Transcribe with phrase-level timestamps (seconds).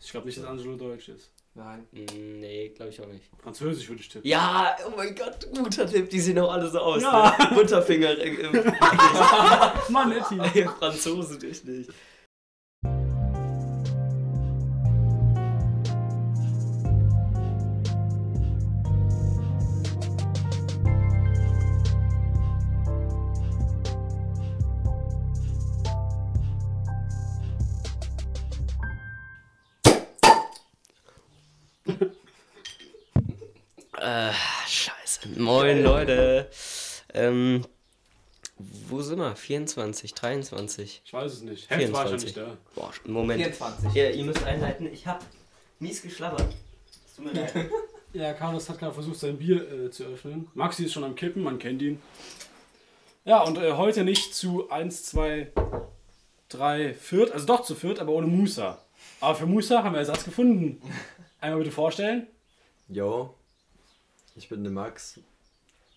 [0.00, 1.30] Ich glaube nicht, dass Angelo deutsch ist.
[1.54, 1.86] Nein.
[1.90, 3.24] Mm, Nee, glaube ich auch nicht.
[3.42, 4.28] Französisch würde ich tippen.
[4.28, 6.08] Ja, oh mein Gott, guter Tipp.
[6.08, 7.02] Die sehen auch alle so aus.
[7.02, 7.36] Ja.
[7.36, 7.54] Ne?
[7.56, 8.10] Butterfinger.
[8.10, 8.72] Äh, äh,
[9.90, 10.64] Mann, Etti.
[10.78, 11.88] Franzosen richtig.
[11.88, 11.92] Äh,
[37.18, 37.64] Ähm,
[38.88, 39.34] wo sind wir?
[39.34, 41.02] 24, 23.
[41.04, 41.68] Ich weiß es nicht.
[41.68, 42.24] Heft war ich ja 24.
[42.24, 42.56] nicht da.
[42.74, 43.42] Boah, Moment.
[43.42, 43.94] 24.
[43.94, 44.86] Ja, ihr müsst einleiten.
[44.92, 45.24] Ich hab
[45.80, 46.54] mies geschlabbert.
[47.06, 47.52] Es tut mir leid.
[48.14, 50.48] Ja, Carlos hat gerade versucht, sein Bier äh, zu öffnen.
[50.54, 52.00] Maxi ist schon am Kippen, man kennt ihn.
[53.26, 55.52] Ja, und äh, heute nicht zu 1, 2,
[56.48, 58.82] 3, Viert, also doch zu Viert, aber ohne Musa.
[59.20, 60.80] Aber für Musa haben wir Ersatz gefunden.
[61.40, 62.26] Einmal bitte vorstellen.
[62.88, 63.34] Jo,
[64.36, 65.20] ich bin der Max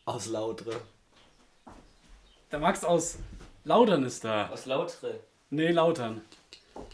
[0.04, 0.82] aus Lautre.
[2.52, 3.18] Der Max aus
[3.64, 4.50] Lautern ist da.
[4.50, 5.20] Aus Lautre.
[5.50, 6.22] Nee, Lautern.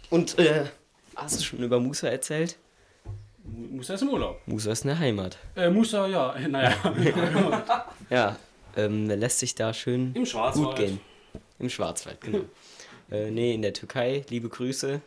[0.09, 0.65] Und, äh,
[1.15, 2.57] hast du schon über Musa erzählt?
[3.43, 4.41] Mu- Musa ist im Urlaub.
[4.45, 5.37] Musa ist eine Heimat.
[5.55, 6.75] Äh, Musa, ja, naja.
[8.09, 8.35] Ja,
[8.75, 10.67] ähm, lässt sich da schön Im Schwarzwald.
[10.67, 10.99] gut gehen.
[11.59, 12.39] Im Schwarzwald, genau.
[13.11, 14.23] äh, nee, in der Türkei.
[14.29, 15.01] Liebe Grüße.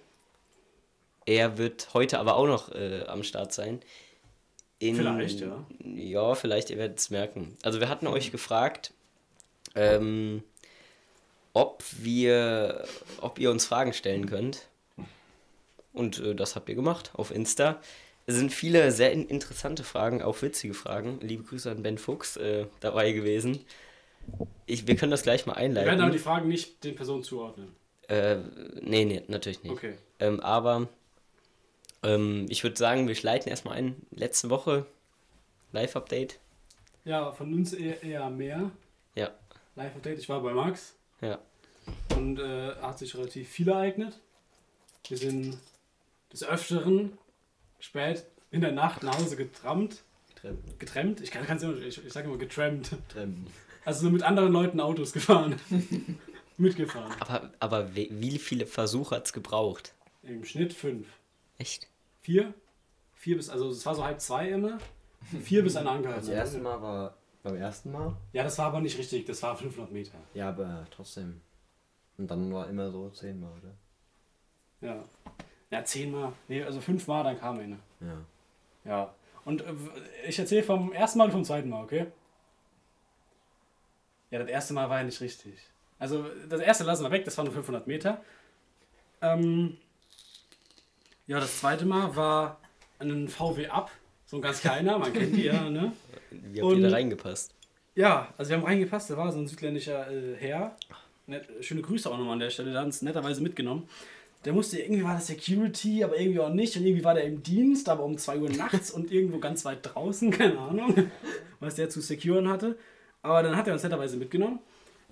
[1.26, 3.80] Er wird heute aber auch noch äh, am Start sein.
[4.78, 5.64] In, Vielleicht, ja.
[5.84, 7.56] Ja, vielleicht, ihr werdet es merken.
[7.62, 8.92] Also wir hatten euch gefragt,
[9.74, 10.42] ähm,
[11.52, 12.84] ob wir,
[13.20, 14.66] ob ihr uns Fragen stellen könnt.
[15.92, 17.80] Und äh, das habt ihr gemacht auf Insta.
[18.26, 21.18] Es sind viele sehr in interessante Fragen, auch witzige Fragen.
[21.20, 23.64] Liebe Grüße an Ben Fuchs äh, dabei gewesen.
[24.66, 26.18] Ich, wir können das gleich mal Wir werden aber die einleiten.
[26.18, 27.74] Fragen nicht den Personen zuordnen.
[28.08, 28.36] Äh,
[28.80, 29.72] nee, nee, natürlich nicht.
[29.72, 29.94] Okay.
[30.20, 30.88] Ähm, aber
[32.02, 33.96] ähm, ich würde sagen, wir leiten erstmal ein.
[34.10, 34.86] Letzte Woche
[35.72, 36.38] Live-Update.
[37.04, 38.70] Ja, von uns eher, eher mehr.
[39.14, 39.30] Ja.
[39.80, 40.94] Live-Update, ich war bei Max.
[41.22, 41.38] Ja.
[42.14, 44.20] Und äh, hat sich relativ viel ereignet.
[45.08, 45.56] Wir sind
[46.30, 47.16] des Öfteren
[47.78, 50.02] spät in der Nacht nach Hause getrammt.
[50.36, 50.78] Trempen.
[50.78, 51.20] Getrennt?
[51.22, 52.94] Ich kann es immer, ich, ich sage immer getrampt.
[53.08, 53.46] Trempen.
[53.86, 55.58] Also so mit anderen Leuten Autos gefahren.
[56.58, 57.14] Mitgefahren.
[57.20, 59.94] Aber, aber wie, viele Versuche hat es gebraucht?
[60.22, 61.06] Im Schnitt fünf.
[61.56, 61.88] Echt?
[62.20, 62.52] Vier?
[63.14, 64.78] Vier bis, also es war so halb zwei immer.
[65.42, 66.26] Vier bis einer angehalten.
[66.26, 68.16] Das erste Mal war beim ersten Mal.
[68.32, 70.18] Ja, das war aber nicht richtig, das war 500 Meter.
[70.34, 71.40] Ja, aber trotzdem.
[72.18, 73.74] Und dann war immer so zehnmal, oder?
[74.80, 75.04] Ja.
[75.70, 76.32] Ja, zehnmal.
[76.48, 77.78] Nee, also fünfmal, dann kam eine.
[78.00, 78.24] Ja.
[78.84, 79.14] Ja.
[79.44, 79.72] Und äh,
[80.26, 82.06] ich erzähle vom ersten Mal und vom zweiten Mal, okay?
[84.30, 85.58] Ja, das erste Mal war ja nicht richtig.
[85.98, 88.22] Also, das erste lassen wir weg, das waren nur 500 Meter.
[89.22, 89.76] Ähm,
[91.26, 92.58] ja, das zweite Mal war
[92.98, 93.90] ein VW Up,
[94.30, 95.92] so ein ganz kleiner, man kennt die ja, ne?
[96.30, 97.52] Wie habt ihr da reingepasst?
[97.96, 100.76] Ja, also wir haben reingepasst, da war so ein südländischer äh, Herr.
[101.26, 103.88] Net, schöne Grüße auch nochmal an der Stelle, der hat uns netterweise mitgenommen.
[104.44, 106.76] Der musste, irgendwie war das Security, aber irgendwie auch nicht.
[106.76, 109.80] Und irgendwie war der im Dienst, aber um 2 Uhr nachts und irgendwo ganz weit
[109.82, 111.10] draußen, keine Ahnung,
[111.58, 112.78] was der zu securen hatte.
[113.22, 114.60] Aber dann hat er uns netterweise mitgenommen.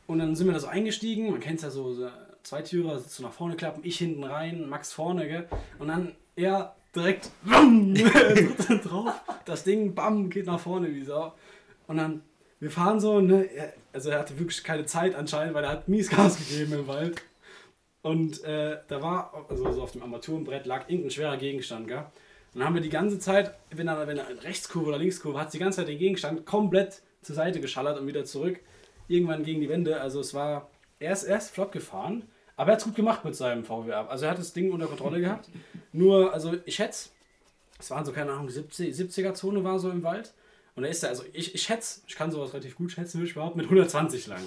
[0.06, 1.30] Und dann sind wir da so eingestiegen.
[1.32, 2.08] Man kennt es ja so, so
[2.44, 5.48] zwei Türer, so nach vorne klappen, ich hinten rein, Max vorne, gell?
[5.80, 7.30] Und dann er direkt
[8.84, 9.12] drauf.
[9.44, 11.32] Das Ding, bam, geht nach vorne wie Sau.
[11.86, 12.22] Und dann,
[12.60, 13.48] wir fahren so, ne?
[13.92, 17.22] Also er hatte wirklich keine Zeit anscheinend, weil er hat mies Gas gegeben im Wald.
[18.02, 22.04] Und äh, da war, also so auf dem Armaturenbrett lag irgendein schwerer Gegenstand, gell?
[22.54, 25.38] Und dann haben wir die ganze Zeit, wenn er, wenn er in Rechtskurve oder Linkskurve
[25.38, 28.60] hat, die ganze Zeit den Gegenstand komplett zur Seite geschallert und wieder zurück.
[29.06, 30.00] Irgendwann gegen die Wände.
[30.00, 32.24] Also es war, er ist erst flott gefahren,
[32.58, 34.10] aber er hat es gut gemacht mit seinem VW ab.
[34.10, 35.48] Also er hat das Ding unter Kontrolle gehabt.
[35.92, 37.08] Nur, also ich schätze,
[37.78, 40.34] es waren so, keine Ahnung, 70, 70er-Zone war so im Wald.
[40.74, 43.28] Und da ist er, also ich, ich schätze, ich kann sowas relativ gut schätzen, würde
[43.28, 44.42] ich behaupten, mit 120 lang.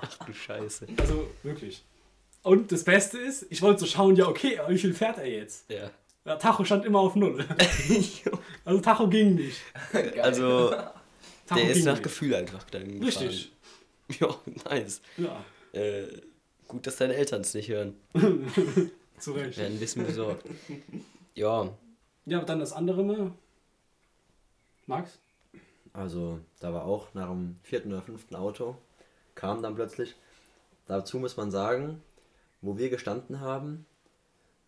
[0.00, 0.86] Ach du Scheiße.
[0.98, 1.84] Also wirklich.
[2.42, 5.26] Und das Beste ist, ich wollte so schauen, ja okay, aber wie viel fährt er
[5.28, 5.70] jetzt?
[5.70, 5.90] Ja.
[6.24, 7.44] Der Tacho stand immer auf Null.
[8.64, 9.58] Also Tacho ging nicht.
[10.22, 10.70] also,
[11.46, 12.02] Tacho der ist nach nicht.
[12.02, 13.04] Gefühl einfach dann gefahren.
[13.04, 13.52] Richtig.
[14.20, 14.34] Ja,
[14.68, 15.00] nice.
[15.16, 16.02] Ja, Äh,
[16.70, 17.94] gut, dass deine Eltern es nicht hören.
[19.18, 19.58] zu Recht.
[19.58, 20.44] Werden ein bisschen besorgt.
[21.36, 21.70] Ja,
[22.26, 23.32] Ja, aber dann das andere Mal.
[24.86, 25.18] Max?
[25.92, 28.76] Also, da war auch nach dem vierten oder fünften Auto,
[29.36, 30.16] kam dann plötzlich.
[30.86, 32.02] Dazu muss man sagen,
[32.60, 33.86] wo wir gestanden haben,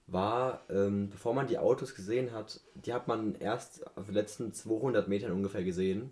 [0.06, 4.52] war, ähm, bevor man die Autos gesehen hat, die hat man erst auf den letzten
[4.52, 6.08] 200 Metern ungefähr gesehen.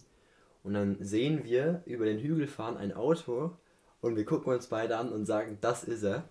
[0.65, 3.53] Und dann sehen wir über den Hügel fahren ein Auto
[4.01, 6.25] und wir gucken uns beide an und sagen, das ist er.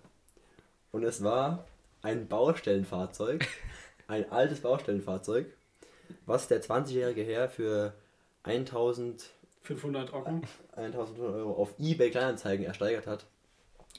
[0.92, 1.64] Und es war
[2.02, 3.46] ein Baustellenfahrzeug
[4.10, 5.46] ein altes Baustellenfahrzeug,
[6.26, 7.94] was der 20-jährige Herr für
[8.42, 9.30] 1000,
[9.62, 10.42] 500 Ocken.
[10.76, 13.26] 1500 Euro auf eBay Kleinanzeigen ersteigert hat.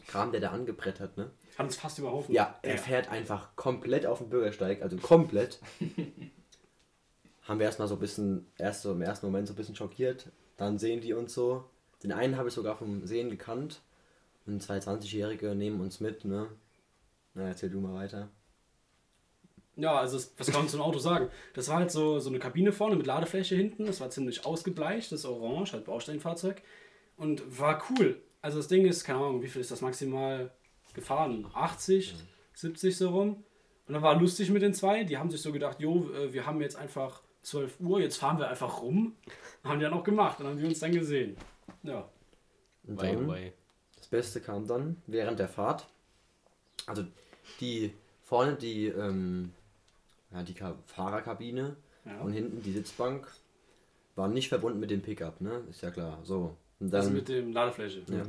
[0.07, 1.31] Kam der da angebrettert, ne?
[1.57, 2.33] Hat uns fast überhaufen.
[2.33, 5.59] Ja, er fährt einfach komplett auf den Bürgersteig, also komplett.
[7.43, 10.27] Haben wir erstmal so ein bisschen, erst so im ersten Moment so ein bisschen schockiert.
[10.57, 11.65] Dann sehen die uns so.
[12.03, 13.81] Den einen habe ich sogar vom Sehen gekannt.
[14.47, 16.47] Und zwei 20-Jährige nehmen uns mit, ne?
[17.35, 18.27] Na, erzähl du mal weiter.
[19.75, 21.29] Ja, also es- was kann man zum Auto sagen?
[21.53, 23.85] Das war halt so, so eine Kabine vorne mit Ladefläche hinten.
[23.85, 26.61] Das war ziemlich ausgebleicht, das orange, halt Baustellenfahrzeug.
[27.17, 28.19] Und war cool.
[28.41, 30.51] Also das Ding ist, keine Ahnung, wie viel ist das maximal
[30.93, 31.47] gefahren?
[31.53, 32.15] 80,
[32.53, 33.43] 70 so rum.
[33.87, 35.03] Und dann war lustig mit den zwei.
[35.03, 38.39] Die haben sich so gedacht, jo, äh, wir haben jetzt einfach 12 Uhr, jetzt fahren
[38.39, 39.15] wir einfach rum.
[39.63, 41.37] Haben die dann auch gemacht und haben wir uns dann gesehen.
[41.83, 42.07] Ja.
[42.87, 43.53] Und Wei, dann, wei.
[43.97, 45.87] das Beste kam dann während der Fahrt.
[46.87, 47.03] Also
[47.59, 49.53] die vorne die, ähm,
[50.31, 51.75] ja, die Ka Fahrerkabine
[52.05, 52.21] Ja.
[52.21, 53.27] und hinten die Sitzbank
[54.15, 55.61] waren nicht verbunden mit dem Pickup, ne?
[55.69, 56.19] Ist ja klar.
[56.23, 56.55] So.
[56.79, 58.01] Und Also dann, mit dem Ladefläche.
[58.09, 58.23] ja.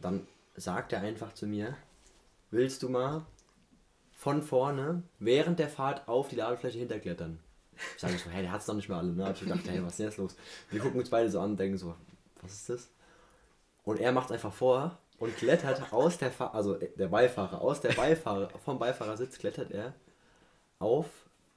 [0.00, 0.26] dann
[0.56, 1.76] sagt er einfach zu mir,
[2.50, 3.24] willst du mal
[4.12, 7.38] von vorne während der Fahrt auf die Ladefläche hinterklettern?
[7.94, 9.12] Ich sage so, hey, der hat's doch nicht mehr alle.
[9.12, 9.24] Ne?
[9.24, 10.36] Hab ich gedacht, hey, was ist denn jetzt los?
[10.70, 11.94] Wir gucken uns beide so an und denken so,
[12.42, 12.90] was ist das?
[13.84, 17.92] Und er macht einfach vor und klettert aus der Fahr also der Beifahrer, aus der
[17.92, 19.94] Beifahrer, vom Beifahrersitz klettert er
[20.78, 21.06] auf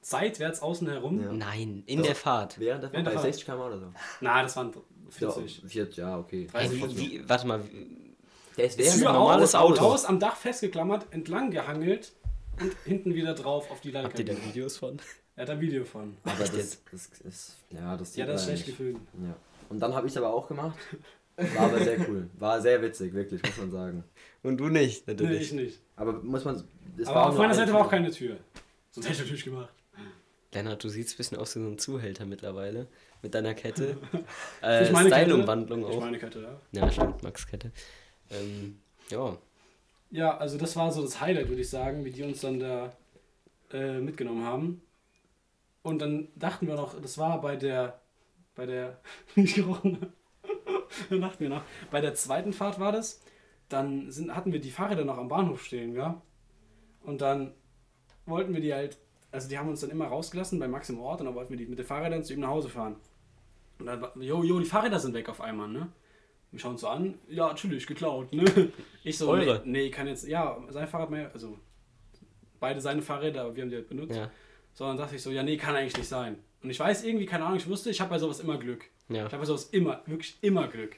[0.00, 1.22] Seitwärts außen herum.
[1.22, 1.32] Ja.
[1.32, 2.58] Nein, in der Fahrt.
[2.58, 3.34] während der Fahrt Während der bei Fahrt.
[3.34, 3.86] 60 km oder so.
[4.20, 4.72] Na, das waren
[5.10, 5.62] 40.
[5.62, 6.48] Ja, vier, ja okay.
[6.60, 8.14] Ich wie, warte mal, wie-
[8.56, 9.80] Der ist Tür während ein der normales Auto.
[9.80, 12.12] Haus am Dach festgeklammert, entlang gehangelt
[12.60, 14.32] und hinten wieder drauf auf die habt ihr da.
[14.44, 14.98] Videos von?
[15.36, 16.16] Er hat ein Video von.
[16.24, 16.50] Aber das,
[16.90, 19.00] das ist, ja, das Ja, das ist schlecht gefilmt.
[19.22, 19.36] Ja.
[19.72, 20.76] Und dann habe ich es aber auch gemacht.
[21.36, 22.28] War aber sehr cool.
[22.38, 24.04] War sehr witzig, wirklich, muss man sagen.
[24.42, 25.40] Und du nicht, Nee, natürlich.
[25.42, 25.80] ich nicht.
[25.96, 26.62] Aber muss man.
[27.06, 28.36] Aber auf meiner eine Seite war auch keine Tür.
[28.90, 29.72] Sonst hätte ich natürlich gemacht.
[30.52, 32.86] Lennart, du siehst ein bisschen aus wie so ein Zuhälter mittlerweile.
[33.22, 33.96] Mit deiner Kette.
[34.62, 35.22] Äh, Ich meine Kette.
[35.22, 36.00] Style-Umwandlung Ich auch.
[36.00, 36.42] meine Kette,
[36.72, 36.80] ja.
[36.82, 37.72] Ja, stimmt, Max Kette.
[38.30, 38.78] Ähm,
[39.08, 39.36] ja,
[40.10, 42.92] Ja, also das war so das Highlight, würde ich sagen, wie die uns dann da
[43.72, 44.82] äh, mitgenommen haben.
[45.82, 48.01] Und dann dachten wir noch, das war bei der,
[48.54, 49.00] bei der,
[49.34, 50.12] nicht gerochen,
[51.10, 53.22] dann dachten wir noch, bei der zweiten Fahrt war das,
[53.68, 56.20] dann sind, hatten wir die Fahrräder noch am Bahnhof stehen, ja.
[57.02, 57.54] Und dann
[58.26, 58.98] wollten wir die halt,
[59.30, 61.56] also die haben uns dann immer rausgelassen bei Max im Ort und dann wollten wir
[61.56, 62.96] die mit den Fahrrädern zu ihm nach Hause fahren.
[63.78, 65.88] Und dann war, jo, jo, die Fahrräder sind weg auf einmal, ne?
[66.50, 68.44] Wir schauen uns so an, ja, natürlich, geklaut, ne?
[69.04, 69.62] Ich so, Eure?
[69.64, 71.58] nee, nee, kann jetzt, ja, sein Fahrrad mehr, also
[72.60, 74.14] beide seine Fahrräder, aber wir haben die halt benutzt.
[74.14, 74.30] ja,
[74.74, 76.38] So, dann dachte ich so, ja, nee, kann eigentlich nicht sein.
[76.62, 78.84] Und ich weiß irgendwie, keine Ahnung, ich wusste, ich habe bei sowas immer Glück.
[79.08, 79.16] ja.
[79.26, 80.96] Ich habe bei sowas immer, wirklich immer Glück.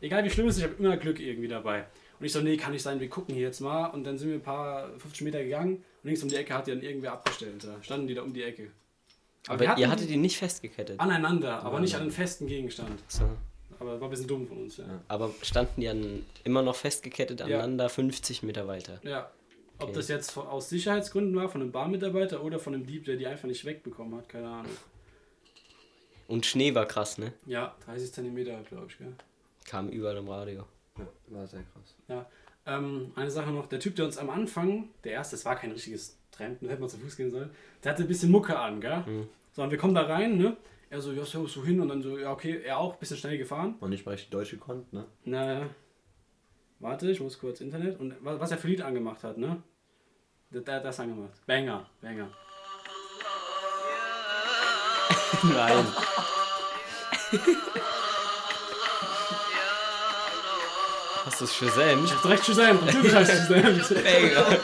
[0.00, 1.84] Egal wie schlimm es ist, ich habe immer Glück irgendwie dabei.
[2.18, 3.86] Und ich so, nee, kann nicht sein, wir gucken hier jetzt mal.
[3.86, 6.66] Und dann sind wir ein paar 50 Meter gegangen und links um die Ecke hat
[6.66, 7.62] die dann irgendwer abgestellt.
[7.64, 8.70] Da standen die da um die Ecke.
[9.48, 10.98] Aber wir ihr hattet die nicht festgekettet.
[11.00, 13.02] aneinander, aber nicht an einen festen Gegenstand.
[13.08, 13.24] So.
[13.80, 14.84] Aber war ein bisschen dumm von uns, ja.
[15.08, 17.46] Aber standen die dann immer noch festgekettet Ja.
[17.46, 19.00] aneinander, 50 Meter weiter.
[19.02, 19.30] Ja.
[19.78, 19.92] Ob Okay.
[19.94, 23.48] das jetzt aus Sicherheitsgründen war, von einem Bahnmitarbeiter oder von einem Dieb, der die einfach
[23.48, 24.70] nicht wegbekommen hat, keine Ahnung.
[26.32, 27.32] Und Schnee war krass, ne?
[27.44, 29.12] Ja, 30 Zentimeter, glaube ich, gell?
[29.66, 30.64] Kam überall im Radio.
[30.98, 31.94] Ja, war sehr krass.
[32.08, 32.26] Ja.
[32.64, 35.72] Ähm, eine Sache noch, der Typ, der uns am Anfang, der erste, das war kein
[35.72, 37.50] richtiges Trampen, da hätte man zu Fuß gehen sollen,
[37.84, 39.00] der hatte ein bisschen Mucke an, gell?
[39.06, 39.28] Mhm.
[39.52, 40.56] So, und wir kommen da rein, ne?
[40.88, 43.16] Er so, ja, so, so hin und dann so, ja, okay, er auch, ein bisschen
[43.18, 43.74] schnell gefahren.
[43.80, 45.04] Und nicht mal richtig Deutsch gekonnt, ne?
[45.24, 45.68] Na,
[46.80, 47.98] warte, ich muss kurz Internet.
[48.00, 49.62] Und wa- was er für Lied angemacht hat, ne?
[50.50, 51.44] Der, der hat das angemacht.
[51.46, 52.30] Banger, Banger.
[55.42, 55.86] Nein.
[61.24, 62.04] Hast du es Shazam?
[62.04, 64.02] Ich hab direkt Shazam, natürlich heißt es Shazam.
[64.02, 64.46] Mega.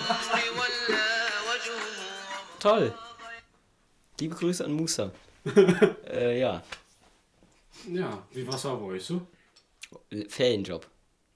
[2.59, 2.93] Toll.
[4.19, 5.13] Liebe Grüße an Musa.
[6.11, 6.63] äh, ja,
[7.89, 9.23] Ja, wie was war bei euch so?
[10.29, 10.87] Ferienjob.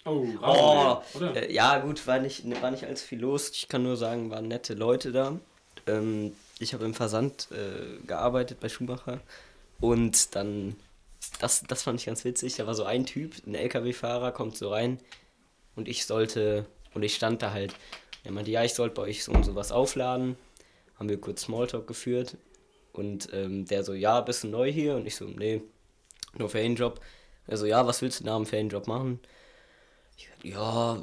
[0.05, 3.51] Oh, Oh, äh, ja gut, war nicht, war nicht allzu viel los.
[3.51, 5.39] Ich kann nur sagen, waren nette Leute da.
[5.87, 9.21] Ähm, ich habe im Versand äh, gearbeitet bei Schumacher
[9.81, 10.76] und dann,
[11.40, 14.71] das, das fand ich ganz witzig, da war so ein Typ, ein LKW-Fahrer, kommt so
[14.71, 14.99] rein
[15.75, 17.75] und ich sollte, und ich stand da halt,
[18.25, 20.37] er meinte, ja, ich sollte bei euch so und sowas aufladen.
[20.97, 22.37] Haben wir kurz Smalltalk geführt
[22.92, 24.95] und ähm, der so, ja, bist du neu hier?
[24.95, 25.62] Und ich so, nee,
[26.38, 27.00] nur Ferienjob.
[27.49, 29.19] Er so, ja, was willst du nach dem Ferienjob machen?
[30.16, 31.02] Ich ja,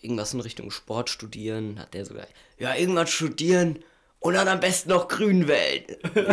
[0.00, 1.80] irgendwas in Richtung Sport studieren.
[1.80, 2.26] Hat der sogar,
[2.58, 3.80] ja, irgendwas studieren
[4.24, 5.84] und dann am besten noch grün wählen.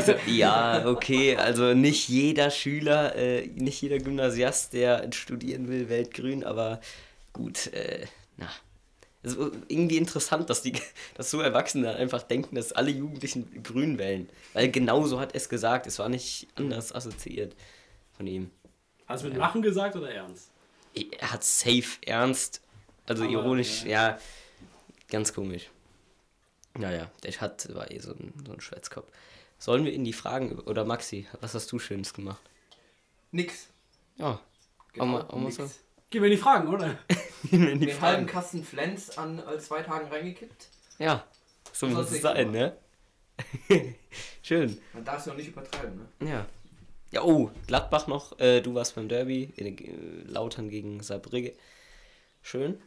[0.06, 6.14] So, ja, okay, also nicht jeder Schüler, äh, nicht jeder Gymnasiast, der studieren will, wählt
[6.14, 6.80] grün, aber
[7.34, 8.06] gut, äh,
[8.38, 8.48] na.
[9.24, 10.74] Es ist irgendwie interessant, dass die,
[11.16, 14.30] dass so Erwachsene einfach denken, dass alle Jugendlichen grün wählen.
[14.54, 15.86] Weil genau so hat er es gesagt.
[15.86, 17.58] Es war nicht anders assoziiert
[18.14, 18.52] von ihm.
[19.06, 20.50] Hast du mit Lachen gesagt oder ernst?
[20.96, 22.62] Er hat safe ernst,
[23.06, 24.18] also Aber, ironisch, ja.
[25.10, 25.70] ganz komisch.
[26.78, 29.12] Naja, der hat, war eh so ein, so ein Schwätzkopf.
[29.58, 32.42] Sollen wir in die Fragen, oder Maxi, was hast du Schönes gemacht?
[33.32, 33.68] Nix.
[34.18, 34.40] Ja,
[34.94, 35.70] Genau, auch mal, so.
[36.10, 36.98] Gehen wir in die Fragen, oder?
[37.52, 40.68] in die Den halben Kasten Flens an äh, zwei Tagen reingekippt.
[41.00, 41.26] Ja,
[41.72, 42.76] so Das muss es sein, ne?
[44.44, 44.78] Schön.
[44.94, 46.30] Man darf es noch nicht übertreiben, ne?
[46.30, 46.46] Ja.
[47.12, 48.40] Ja, oh, Gladbach noch.
[48.40, 49.52] Äh, du warst beim Derby.
[49.56, 51.54] In, äh, Lautern gegen Saarbrücke.
[52.42, 52.82] Schön.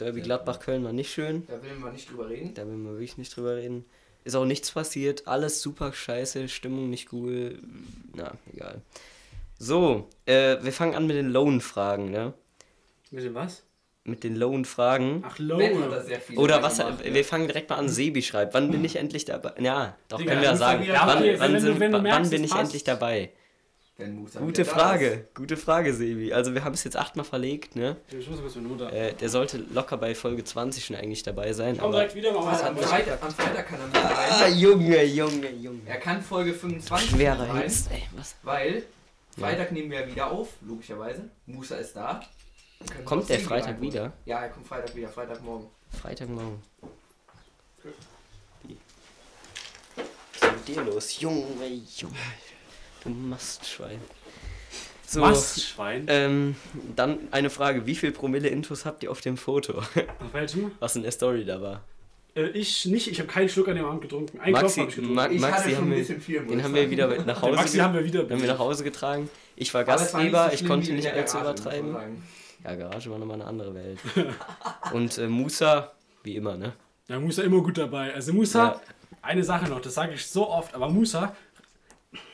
[0.00, 1.46] Derby Gladbach-Köln war nicht schön.
[1.46, 2.54] Da will man nicht drüber reden.
[2.54, 3.84] Da will man wirklich nicht drüber reden.
[4.24, 5.26] Ist auch nichts passiert.
[5.28, 6.48] Alles super scheiße.
[6.48, 7.58] Stimmung nicht cool.
[8.14, 8.80] Na, egal.
[9.58, 12.32] So, äh, wir fangen an mit den Loan-Fragen, ne?
[13.10, 13.62] Mit dem was?
[14.04, 15.22] Mit den Loan-Fragen.
[15.26, 15.58] Ach, Low.
[15.58, 18.54] Ben hat da sehr viel Oder was, gemacht, wir fangen direkt mal an, Sebi schreibt.
[18.54, 19.52] Wann bin ich endlich dabei?
[19.60, 20.80] Ja, doch, Digga, können wir ja sagen.
[20.86, 21.38] Wann, dabei.
[21.38, 22.62] wann, Wenn du- sind, wenn du wann merkst, bin ich passt.
[22.64, 23.30] endlich dabei?
[24.00, 26.32] Wenn Musa Gute wieder Frage, gute Frage, Sebi.
[26.32, 27.96] Also wir haben es jetzt achtmal verlegt, ne?
[28.10, 28.90] Ich muss kurz meine Mutter.
[28.90, 31.76] Äh, der sollte locker bei Folge 20 schon eigentlich dabei sein.
[31.76, 32.36] Komm Aber direkt wieder, ist.
[32.36, 32.76] was Am.
[32.78, 34.58] Freitag, am Freitag kann er mit ah, rein.
[34.58, 35.80] Junge, Junge, Junge.
[35.84, 38.02] Er kann Folge 25 Schwerer rein, Hengst, ey.
[38.16, 38.36] Was?
[38.42, 38.84] weil
[39.38, 41.28] Freitag nehmen wir wieder auf, logischerweise.
[41.44, 42.22] Musa ist da.
[43.04, 43.82] Kommt der Freitag reinholen.
[43.92, 44.12] wieder?
[44.24, 45.66] Ja, er kommt Freitag wieder, Freitagmorgen.
[46.00, 46.62] Freitagmorgen.
[50.40, 51.20] Was ist mit dir los?
[51.20, 51.66] Junge,
[51.96, 52.14] Junge.
[53.04, 53.98] Du Mastschwein.
[55.06, 56.04] So, Was, Schwein?
[56.08, 56.54] ähm,
[56.94, 57.84] dann eine Frage.
[57.86, 59.78] Wie viel Promille Intus habt ihr auf dem Foto?
[59.78, 59.88] Auf
[60.32, 60.70] welchem?
[60.78, 61.82] Was in der Story da war?
[62.36, 64.38] Äh, ich nicht, ich habe keinen Schluck an dem Abend getrunken.
[64.38, 65.14] Einen Maxi, Klopf habe ich getrunken.
[65.16, 67.78] Ma Ich Maxi haben ein wir, bisschen viel, den haben wir wieder nach Hause Maxi
[67.78, 69.28] haben wir wieder haben wir nach Hause getragen.
[69.56, 71.96] Ich war Gastgeber, so ich konnte nicht allzu übertreiben.
[72.62, 73.98] Ja, Garage war nochmal eine andere Welt.
[74.92, 75.90] Und äh, Musa,
[76.22, 76.74] wie immer, ne?
[77.08, 78.14] Ja, Musa immer gut dabei.
[78.14, 78.80] Also Musa, Ja.
[79.22, 81.34] eine Sache noch, das sage ich so oft, aber Musa,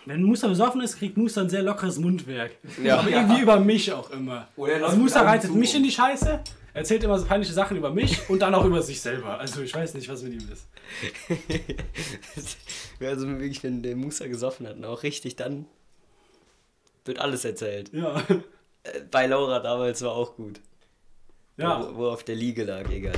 [0.06, 2.52] wenn Musa besoffen ist, kriegt Musa ein sehr lockeres Mundwerk.
[2.82, 2.98] Ja.
[2.98, 4.48] Aber irgendwie über mich auch immer.
[4.56, 6.40] Oder er Also Musa reitet zu mich in die Scheiße,
[6.72, 9.38] erzählt immer so peinliche Sachen über mich und dann auch über sich selber.
[9.38, 10.66] Also ich weiß nicht, was mit ihm ist.
[13.00, 15.66] also wirklich, wenn der Musa gesoffen hat und auch richtig, dann
[17.04, 17.92] wird alles erzählt.
[17.92, 18.22] Ja.
[18.82, 20.60] Äh, Bei Laura damals war auch gut.
[21.56, 23.14] Ja, Wo, wo auf der Liege lag, egal.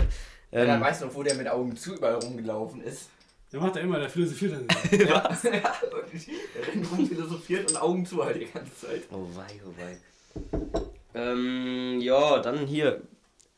[0.50, 3.11] Ja, dann Ähm, weißt du noch, wo der mit Augen zu überall rumgelaufen ist.
[3.52, 4.67] Der macht ja immer, der philosophiert dann.
[4.99, 5.07] Ja,
[5.43, 6.28] ja, wirklich.
[6.55, 9.02] Der rennt rum, philosophiert und Augen zu halt die ganze Zeit.
[9.11, 9.97] oh wei, oh wei.
[11.14, 13.02] Ähm, ja, dann hier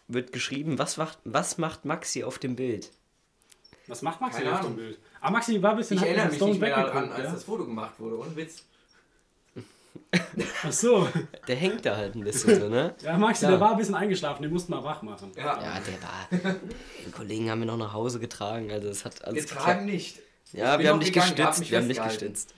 [0.09, 2.91] wird geschrieben, was macht, was macht Maxi auf dem Bild?
[3.87, 4.77] Was macht Maxi Keine auf dem Ahnung.
[4.77, 4.99] Bild?
[5.21, 7.33] Ah, Maxi war ein bisschen Ich erinnere mich nicht mehr daran, als ja?
[7.33, 8.19] das Foto gemacht wurde.
[8.19, 8.65] Ohne Witz.
[10.65, 11.09] Ach so.
[11.47, 12.95] Der hängt da halt ein bisschen so, ne?
[13.03, 13.51] Ja, Maxi, Ja.
[13.53, 15.33] der war ein bisschen eingeschlafen, den mussten wir wach machen.
[15.37, 16.59] Ja, Ja, der war.
[17.07, 20.19] Die Kollegen haben wir noch nach Hause getragen, also es hat alles getragen nicht.
[20.53, 21.71] Ja, wir haben dich gestützt.
[21.71, 22.55] Wir haben dich gestützt.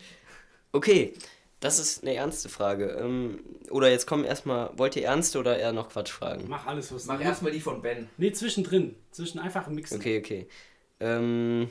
[0.72, 1.12] Okay,
[1.60, 2.86] das ist eine ernste Frage.
[3.00, 6.46] Ähm, oder jetzt kommen erstmal, wollt ihr ernste oder eher noch Quatsch fragen?
[6.48, 8.08] Mach alles, was Mach du erstmal die von Ben.
[8.16, 8.96] Nee, zwischendrin.
[9.10, 9.98] Zwischen einfach mixen.
[9.98, 10.48] Okay, okay.
[11.00, 11.68] Ähm,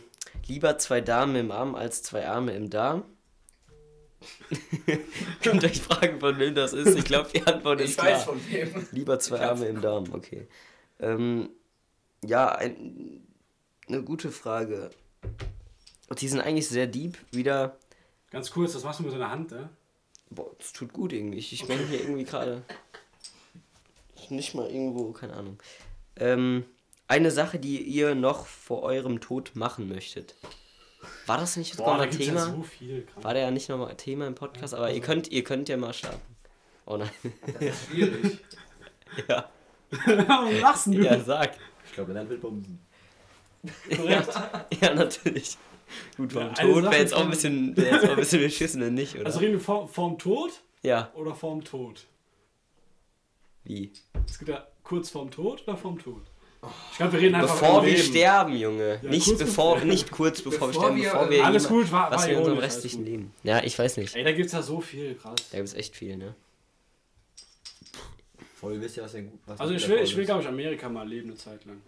[0.48, 3.04] lieber zwei Damen im Arm als zwei Arme im Darm?
[5.44, 6.98] Könnt ihr euch fragen, von wem das ist?
[6.98, 8.14] Ich glaube, die Antwort ist Ich klar.
[8.14, 8.88] weiß von wem.
[8.92, 10.48] Lieber zwei Ich Arme im Darm, okay.
[11.00, 11.50] Ähm,
[12.24, 13.26] ja, ein,
[13.88, 14.92] eine gute Frage.
[16.20, 17.18] Die sind eigentlich sehr deep.
[17.32, 17.78] Wieder
[18.32, 19.70] Ganz kurz, was machst du mit deiner Hand, ne?
[20.30, 21.40] Boah, das tut gut irgendwie.
[21.40, 22.64] Ich bin hier irgendwie gerade.
[24.30, 25.60] Nicht mal irgendwo, keine Ahnung.
[26.16, 26.64] Ähm,
[27.10, 30.36] eine Sache, die ihr noch vor eurem Tod machen möchtet.
[31.26, 32.40] War das nicht sogar Boah, da mal gibt's Thema?
[32.40, 33.08] ja so viel.
[33.22, 35.94] War der ja nicht nochmal Thema im Podcast, aber ihr könnt, ihr könnt ja mal
[35.94, 36.22] starten.
[36.86, 37.10] Oh nein.
[37.54, 38.40] Das ist schwierig.
[39.28, 39.50] ja,
[40.06, 40.94] Warum lachst du?
[40.94, 41.58] ja, sag.
[41.86, 42.80] Ich glaube, dann will bumsen.
[43.96, 44.30] Korrekt.
[44.82, 45.58] Ja, natürlich.
[46.18, 48.94] Gut, vom Ja, Tod wäre jetzt auch ein bisschen, jetzt auch ein bisschen beschissen, wenn
[48.94, 49.26] nicht, oder?
[49.26, 50.52] Also reden wir vor, vorm Tod
[50.84, 52.06] ja, oder vorm Tod?
[53.64, 53.92] wie?
[54.28, 56.24] Es geht ja kurz vorm Tod oder vorm Tod?
[56.92, 58.04] Ich glaube, wir reden einfach Bevor wir Leben.
[58.04, 59.00] sterben, Junge.
[59.02, 61.92] Ja, nicht kurz bevor, bevor- nicht kurz bevor, Bevor wir sterben, bevor wir Alles gut,
[61.92, 63.04] war, was war wir in unserem restlichen.
[63.06, 63.34] Leben.
[63.44, 64.16] Ja, ich weiß nicht.
[64.16, 65.36] Ey, da gibt's ja so viel, krass.
[65.52, 66.36] Da gibt es echt viel, ne?
[68.56, 70.88] Voll, wisst ihr, was denn gut was Also ich will, ich will glaube ich, Amerika
[70.88, 71.82] mal leben eine Zeit lang.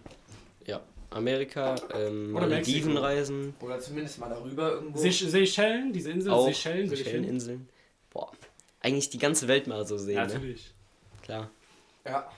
[0.65, 0.81] Ja.
[1.11, 3.05] Amerika, ähm, Oder Malediven Mexiko.
[3.05, 4.97] reisen, Oder zumindest mal darüber irgendwo.
[4.97, 6.89] Se Seychellen, diese Insel, auch Seychellen.
[6.89, 7.69] Seychelleninseln.
[8.11, 8.31] Boah,
[8.79, 10.33] eigentlich die ganze Welt mal so sehen, Ja, ne?
[10.33, 10.73] natürlich.
[11.21, 11.51] Klar.
[12.05, 12.31] Ja.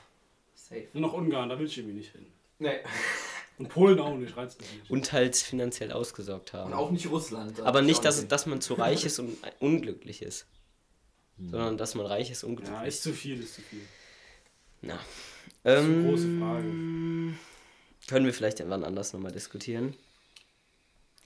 [0.70, 0.88] Safe.
[0.94, 2.26] Nur noch Ungarn, da will ich irgendwie nicht hin.
[2.60, 2.80] Nee.
[3.58, 4.92] Und Polen auch nicht, reizt mich nicht.
[4.92, 6.72] Und halt finanziell ausgesorgt haben.
[6.74, 7.62] Und auch nicht Russland.
[7.62, 10.46] Aber nicht, dass, dass dass man zu reich ist und unglücklich ist.
[11.38, 12.78] Sondern dass man reich ist und unglücklich.
[12.78, 13.82] Ja, ist zu viel, ist zu viel.
[14.82, 15.00] Na.
[15.64, 17.38] Das ist Ähm, eine große Frage.
[18.10, 19.96] Können wir vielleicht irgendwann anders nochmal diskutieren.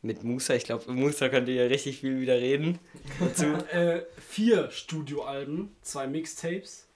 [0.03, 2.77] Mit Musa, ich glaube, Musa könnte ja richtig viel wieder reden.
[3.19, 3.45] Dazu.
[3.71, 6.88] Äh, vier Studioalben, zwei Mixtapes.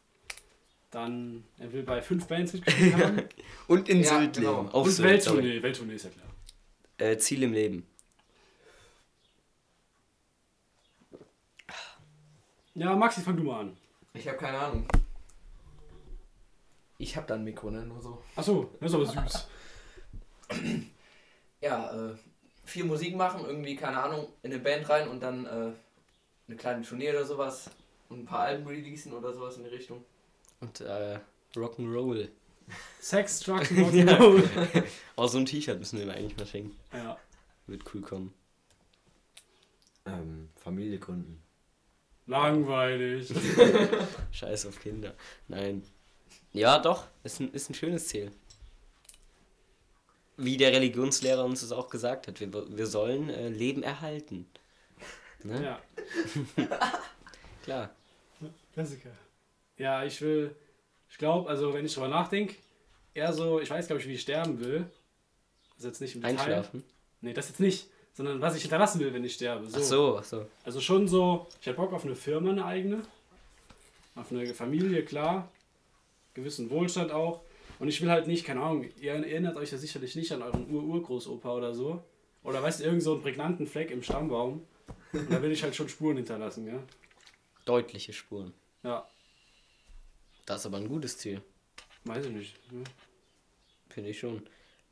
[0.93, 3.23] Dann, er will bei fünf Bands mitgespielt haben.
[3.67, 4.57] Und in Ja, Sylt genau.
[4.61, 4.69] leben.
[4.69, 5.37] Auf Und Sylt, sorry.
[5.37, 5.63] Welttournee.
[5.63, 6.27] Welttournee ist ja klar.
[7.09, 7.87] Äh, Ziel im Leben.
[12.75, 13.77] Ja, Maxi, fang du mal an.
[14.13, 14.87] Ich habe keine Ahnung.
[16.99, 17.85] Ich habe da ein Mikro, ne?
[17.85, 18.23] Nur so.
[18.35, 19.47] Achso, das ist aber süß.
[21.61, 22.15] Ja, äh,
[22.65, 25.71] viel Musik machen, irgendwie, keine Ahnung, in eine Band rein und dann äh,
[26.47, 27.69] eine kleine Tournee oder sowas.
[28.09, 30.03] Und ein paar Alben releasen oder sowas in die Richtung.
[30.63, 31.19] Und äh,
[31.55, 32.29] Rock'n'Roll.
[33.01, 34.83] Sex, Drugs and Rock'n'Roll.
[35.17, 36.77] Auch so ein T-Shirt müssen wir ihm eigentlich mal schenken.
[36.93, 37.17] ja.
[37.67, 38.33] Wird cool kommen.
[40.05, 41.41] Ähm, Familie gründen.
[42.27, 43.33] Langweilig.
[44.31, 45.15] Scheiß auf Kinder.
[45.47, 45.83] Nein.
[46.51, 47.07] Ja, doch.
[47.23, 48.31] Ist ein, ist ein schönes Ziel.
[50.37, 52.39] Wie der Religionslehrer uns es auch gesagt hat.
[52.39, 54.45] Wir, wir sollen äh, Leben erhalten.
[55.43, 55.63] Ne?
[55.63, 55.81] ja,
[57.63, 57.89] Klar.
[58.73, 59.11] Klassiker.
[59.77, 60.55] Ja, ich will,
[61.09, 62.55] ich glaube, also wenn ich drüber nachdenke,
[63.13, 64.85] eher so, ich weiß, glaube ich, wie ich sterben will.
[65.75, 66.39] Also jetzt nicht im Detail.
[66.39, 66.83] Einschlafen.
[67.21, 67.87] Nee, das jetzt nicht.
[68.15, 69.67] Sondern was ich hinterlassen will, wenn ich sterbe.
[69.67, 69.77] So.
[69.77, 70.45] Ach so, ach so.
[70.63, 73.01] Also schon so, ich hätte Bock auf eine Firma, eine eigene.
[74.15, 75.49] Auf eine Familie, klar.
[76.35, 77.41] Gewissen Wohlstand auch.
[77.79, 80.69] Und ich will halt nicht, keine Ahnung, ihr erinnert euch ja sicherlich nicht an euren
[80.69, 82.03] Ur-Urgroßopa oder so.
[82.43, 84.65] Oder weißt du, irgend so einen prägnanten Fleck im Stammbaum.
[85.11, 86.79] Und da will ich halt schon Spuren hinterlassen, ja.
[87.65, 88.53] Deutliche Spuren.
[88.83, 89.07] Ja,
[90.45, 91.41] Das ist aber ein gutes Ziel.
[92.05, 92.71] weiß ich nicht.
[92.71, 92.83] Ne?
[93.89, 94.43] Finde ich schon.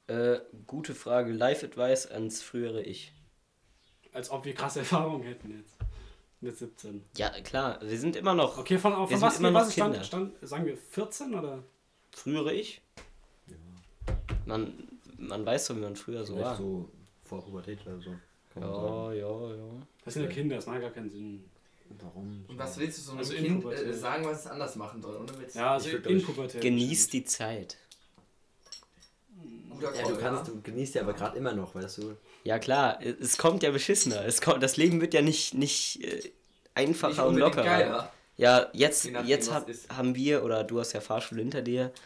[0.08, 1.32] Äh, gute Frage.
[1.32, 3.14] Live-Advice ans frühere Ich.
[4.14, 5.78] Als ob wir krasse Erfahrungen hätten jetzt.
[6.42, 7.04] Mit 17.
[7.18, 7.80] Ja, klar.
[7.82, 8.58] Wir sind immer noch.
[8.58, 11.64] Okay, von, von was, immer noch was stand, stand, sagen wir 14 oder?
[12.12, 12.82] Frühere Ich?
[14.46, 16.58] Man, man weiß so, wie man früher so Vielleicht war.
[16.58, 16.90] so
[17.24, 18.16] vor Pubertät oder so.
[18.60, 19.88] Ja, ja, ja.
[20.04, 21.50] Das sind ja Kinder, das macht gar keinen Sinn.
[22.00, 22.46] Warum?
[22.48, 25.18] Und was willst du so einem Also Kind äh, sagen, was es anders machen soll?
[25.18, 25.54] Ohne Witz.
[25.56, 26.62] Ja, also in Pubertät.
[26.62, 27.78] Genießt die Zeit.
[29.70, 32.16] Guter Ja, Call, du kannst, du genießt ja aber gerade immer noch, weißt du.
[32.44, 34.26] Ja klar, es kommt ja beschissener.
[34.26, 36.34] Es kommt, das Leben wird ja nicht, nicht äh, Nicht
[36.76, 37.64] einfacher und unbedingt lockerer.
[37.78, 38.14] geiler.
[38.38, 41.92] Ja, jetzt, jetzt hab, haben wir, oder du hast ja Fahrschule hinter dir.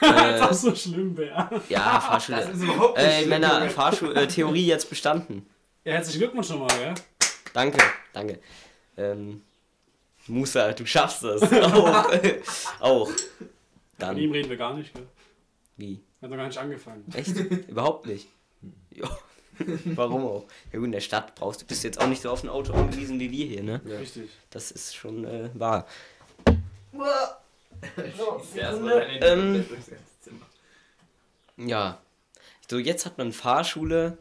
[0.00, 1.60] Äh, ob so schlimm wäre.
[1.68, 2.40] ja, Das Fahrschule.
[2.52, 3.68] ist überhaupt nicht Äh, schlimm, Männer.
[3.70, 5.46] Fahrschule, äh, Theorie jetzt bestanden.
[5.84, 6.94] Ja, herzlichen Glückwunsch nochmal, ja?
[7.52, 7.78] Danke,
[8.12, 8.38] danke.
[8.98, 9.42] Ähm,
[10.26, 11.42] Musa, du schaffst das.
[11.52, 12.12] auch.
[12.80, 13.06] auch.
[13.08, 13.48] Von ihm
[13.98, 14.16] Dann.
[14.16, 15.06] reden wir gar nicht, gell?
[15.76, 16.00] Wie?
[16.20, 17.04] Hat noch gar nicht angefangen.
[17.14, 17.36] Echt?
[17.68, 18.28] Überhaupt nicht.
[18.90, 19.08] Ja.
[19.84, 20.46] Warum auch?
[20.72, 22.72] Ja gut, in der Stadt brauchst du bist jetzt auch nicht so auf ein Auto
[22.72, 23.80] angewiesen wie wir hier, ne?
[23.84, 23.98] Ja.
[23.98, 24.30] Richtig.
[24.50, 25.86] Das ist schon äh, wahr.
[29.20, 29.64] Ähm.
[31.56, 32.00] Ja.
[32.68, 34.18] So, jetzt hat man Fahrschule.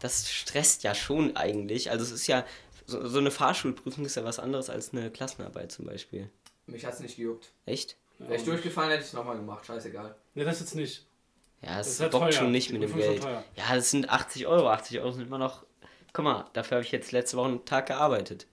[0.00, 1.90] Das stresst ja schon eigentlich.
[1.90, 2.44] Also es ist ja,
[2.86, 6.30] so, so eine Fahrschulprüfung ist ja was anderes als eine Klassenarbeit zum Beispiel.
[6.66, 7.52] Mich hat's nicht gejuckt.
[7.66, 7.96] Echt?
[8.18, 9.66] Ja, Wäre ich durchgefallen, hätte ich es nochmal gemacht.
[9.66, 10.14] Scheißegal.
[10.34, 11.06] Ne, das jetzt nicht.
[11.62, 13.22] Ja, Das es ist ja bockt schon nicht Die mit dem Prüfung ist Geld.
[13.22, 13.44] schon teuer.
[13.56, 14.68] Ja, das sind 80 Euro.
[14.70, 15.64] 80 Euro sind immer noch.
[16.12, 18.46] Guck mal, dafür habe ich jetzt letzte Woche einen Tag gearbeitet.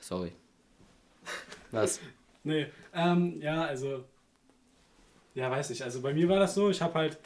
[0.00, 0.32] Sorry.
[1.70, 2.00] Was?
[2.44, 4.04] Nee, ähm, ja, also.
[5.34, 5.82] Ja, weiß nicht.
[5.82, 7.18] Also bei mir war das so, ich habe halt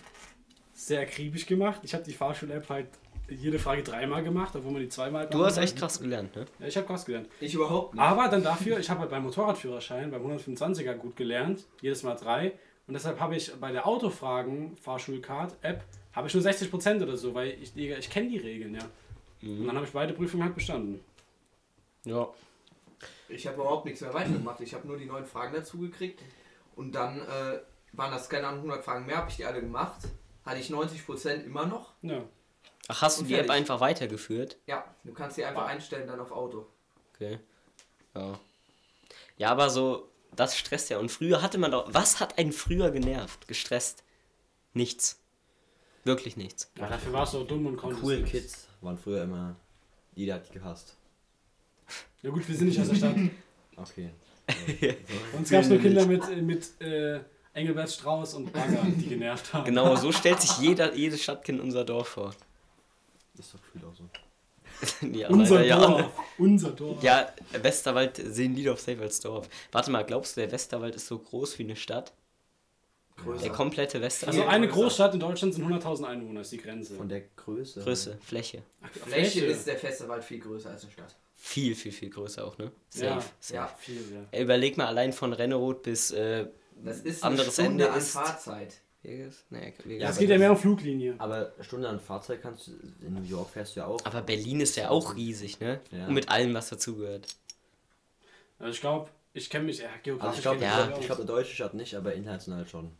[0.72, 1.83] sehr akribisch gemacht.
[1.83, 2.87] Ich habe die Fahrschul-App halt
[3.30, 5.26] jede Frage dreimal gemacht, obwohl man die zweimal.
[5.28, 6.46] Du hast echt krass gelernt, ne?
[6.58, 7.28] Ja, ich habe krass gelernt.
[7.40, 8.02] Ich überhaupt nicht.
[8.02, 12.52] Aber dann dafür, ich habe halt beim Motorradführerschein, beim 125er gut gelernt, jedes Mal drei.
[12.86, 17.56] Und deshalb habe ich bei der Autofragen Fahrschulcard-App, habe ich nur 60% oder so, weil
[17.62, 18.82] ich, ich kenne die Regeln, ja.
[19.42, 21.00] Und dann habe ich beide Prüfungen halt bestanden.
[22.04, 22.28] Ja.
[23.28, 24.60] Ich habe überhaupt nichts mehr weitergemacht.
[24.60, 26.20] Ich habe nur die neuen Fragen dazu gekriegt.
[26.76, 27.60] Und dann äh,
[27.92, 30.00] waren das keine Ahnung 100 Fragen mehr, habe ich die alle gemacht.
[30.44, 31.92] Hatte ich 90% immer noch.
[32.02, 32.22] Ja.
[32.90, 34.57] Ach, hast du Und die App einfach weitergeführt?
[34.66, 36.66] Ja, du kannst die einfach einstellen dann auf Auto.
[37.14, 37.38] Okay.
[38.14, 38.38] Ja.
[39.37, 40.98] Ja, aber so, das stresst ja.
[40.98, 41.87] Und früher hatte man doch.
[41.92, 43.46] Was hat einen früher genervt?
[43.46, 44.03] Gestresst?
[44.74, 45.20] Nichts.
[46.05, 46.70] Wirklich nichts.
[46.79, 48.31] ja dafür warst du auch dumm und konntest Cool nichts.
[48.31, 49.55] Kids waren früher immer.
[50.14, 50.96] Jeder hat die gehasst.
[52.22, 53.16] Ja gut, wir sind nicht aus der Stadt.
[53.76, 54.11] Okay.
[54.46, 54.96] Bei
[55.38, 57.20] uns gab es nur Kinder mit, äh, mit äh,
[57.55, 59.64] Engelbert Strauß und Bagger, die genervt haben.
[59.64, 62.35] Genau, so stellt sich jeder, jedes Stadtkind unser Dorf vor.
[63.40, 65.07] Ist doch viel auch so.
[65.12, 65.79] ja, Unser leider ja.
[65.79, 66.12] Dorf.
[66.38, 67.03] Unser Dorf.
[67.03, 69.48] Ja, Westerwald sehen die doch safe als Dorf.
[69.72, 72.12] Warte mal, glaubst du, der Westerwald ist so groß wie eine Stadt?
[73.16, 73.42] Größer.
[73.42, 74.38] Der komplette Westerwald?
[74.38, 74.68] Also eine.
[74.68, 76.96] Großstadt in Deutschland sind 100.000 Einwohner, ist die Grenze.
[76.96, 77.83] Von der Größe.
[77.83, 78.62] Größe, Fläche.
[78.83, 81.16] Ach, Fläche ist der Festival viel größer als eine Stadt.
[81.37, 82.70] Viel, viel, viel größer auch, ne?
[82.90, 83.07] Safe.
[83.07, 83.20] Ja.
[83.40, 83.55] safe.
[83.55, 83.66] Ja.
[83.79, 84.40] viel, ja.
[84.40, 86.46] Überleg mal allein von Renneroth bis, äh,
[86.85, 88.12] Das ist eine anderes Stunde Ende an ist.
[88.12, 88.81] Fahrzeit.
[89.02, 89.44] Vegas?
[89.50, 91.14] Nee, Ja, Es geht ja mehr um Fluglinie.
[91.18, 94.04] Aber Stunde an Fahrzeug kannst du, in New York fährst du ja auch.
[94.04, 95.80] Aber Berlin ist ja auch riesig, ne?
[95.90, 96.06] Ja.
[96.06, 97.34] Und mit allem, was dazugehört.
[98.58, 101.30] Also ich glaube, ich kenne mich, ja, geografisch Also ich glaube, ja, ich glaube, eine
[101.30, 102.90] deutsche Stadt nicht, aber international schon.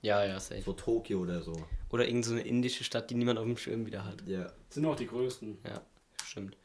[0.00, 0.62] Ja, ja, safe.
[0.62, 1.54] So Tokio oder so.
[1.90, 4.22] Oder irgend so eine indische Stadt, die niemand auf dem Schirm wieder hat.
[4.26, 4.52] Ja.
[4.68, 5.58] sind auch die größten.
[5.66, 5.80] Ja,
[6.24, 6.56] stimmt.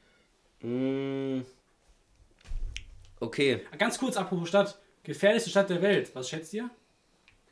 [0.62, 1.42] Mm.
[3.20, 3.62] Okay.
[3.78, 4.80] Ganz kurz, apropos Stadt.
[5.04, 6.14] Gefährlichste Stadt der Welt.
[6.16, 6.70] Was schätzt ihr?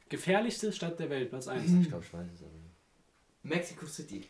[0.10, 1.64] Gefährlichste Stadt der Welt, Platz 1.
[1.82, 2.74] Ich glaube, ich weiß es aber nicht.
[3.44, 4.28] Mexico City.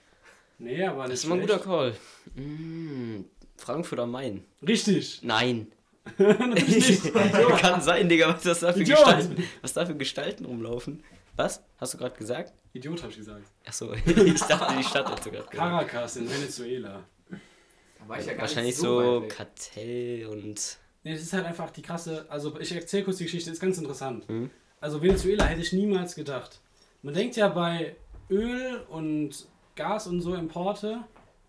[0.57, 1.59] Nee, aber Das nicht ist mal ein guter.
[1.59, 1.95] Call.
[2.35, 3.25] Mm.
[3.57, 4.43] Frankfurt am Main.
[4.65, 5.19] Richtig.
[5.23, 5.67] Nein.
[6.17, 7.13] Natürlich nicht.
[7.59, 8.97] Kann sein, Digga, was das da für Idiot.
[8.97, 11.03] Gestalten, was da für Gestalten rumlaufen.
[11.35, 11.61] Was?
[11.77, 12.53] Hast du gerade gesagt?
[12.73, 13.45] Idiot, hab ich gesagt.
[13.65, 15.51] Achso, ich dachte, die Stadt hätte gerade gesagt.
[15.51, 17.03] Caracas in Venezuela.
[17.29, 19.27] Da war ich ja gar Wahrscheinlich nicht so, so.
[19.27, 20.77] Kartell und.
[21.03, 22.25] Nee, es ist halt einfach die krasse.
[22.29, 24.29] Also, ich erzähle kurz die Geschichte, ist ganz interessant.
[24.29, 24.49] Mhm.
[24.85, 26.61] Also, Venezuela hätte ich niemals gedacht.
[27.01, 27.95] Man denkt ja bei
[28.29, 30.99] Öl und Gas und so Importe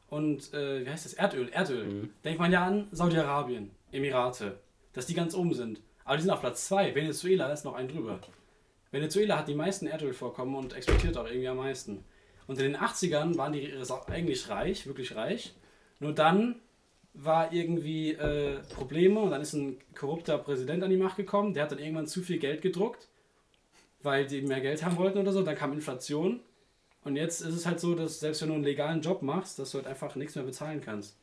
[0.08, 1.12] und, äh, wie heißt das?
[1.12, 1.84] Erdöl, Erdöl.
[1.84, 2.10] Mhm.
[2.24, 4.58] Denkt man ja an Saudi-Arabien, Emirate,
[4.94, 5.82] dass die ganz oben sind.
[6.06, 6.94] Aber die sind auf Platz 2.
[6.94, 8.20] Venezuela ist noch ein drüber.
[8.90, 12.06] Venezuela hat die meisten Erdölvorkommen und exportiert auch irgendwie am meisten.
[12.46, 13.70] Und in den 80ern waren die
[14.06, 15.54] eigentlich reich, wirklich reich.
[16.00, 16.62] Nur dann
[17.12, 21.52] war irgendwie äh, Probleme und dann ist ein korrupter Präsident an die Macht gekommen.
[21.52, 23.10] Der hat dann irgendwann zu viel Geld gedruckt,
[24.06, 25.42] weil die mehr Geld haben wollten oder so.
[25.42, 26.40] Dann kam Inflation.
[27.04, 29.72] Und jetzt ist es halt so, dass selbst wenn du einen legalen Job machst, dass
[29.72, 31.16] du halt einfach nichts mehr bezahlen kannst.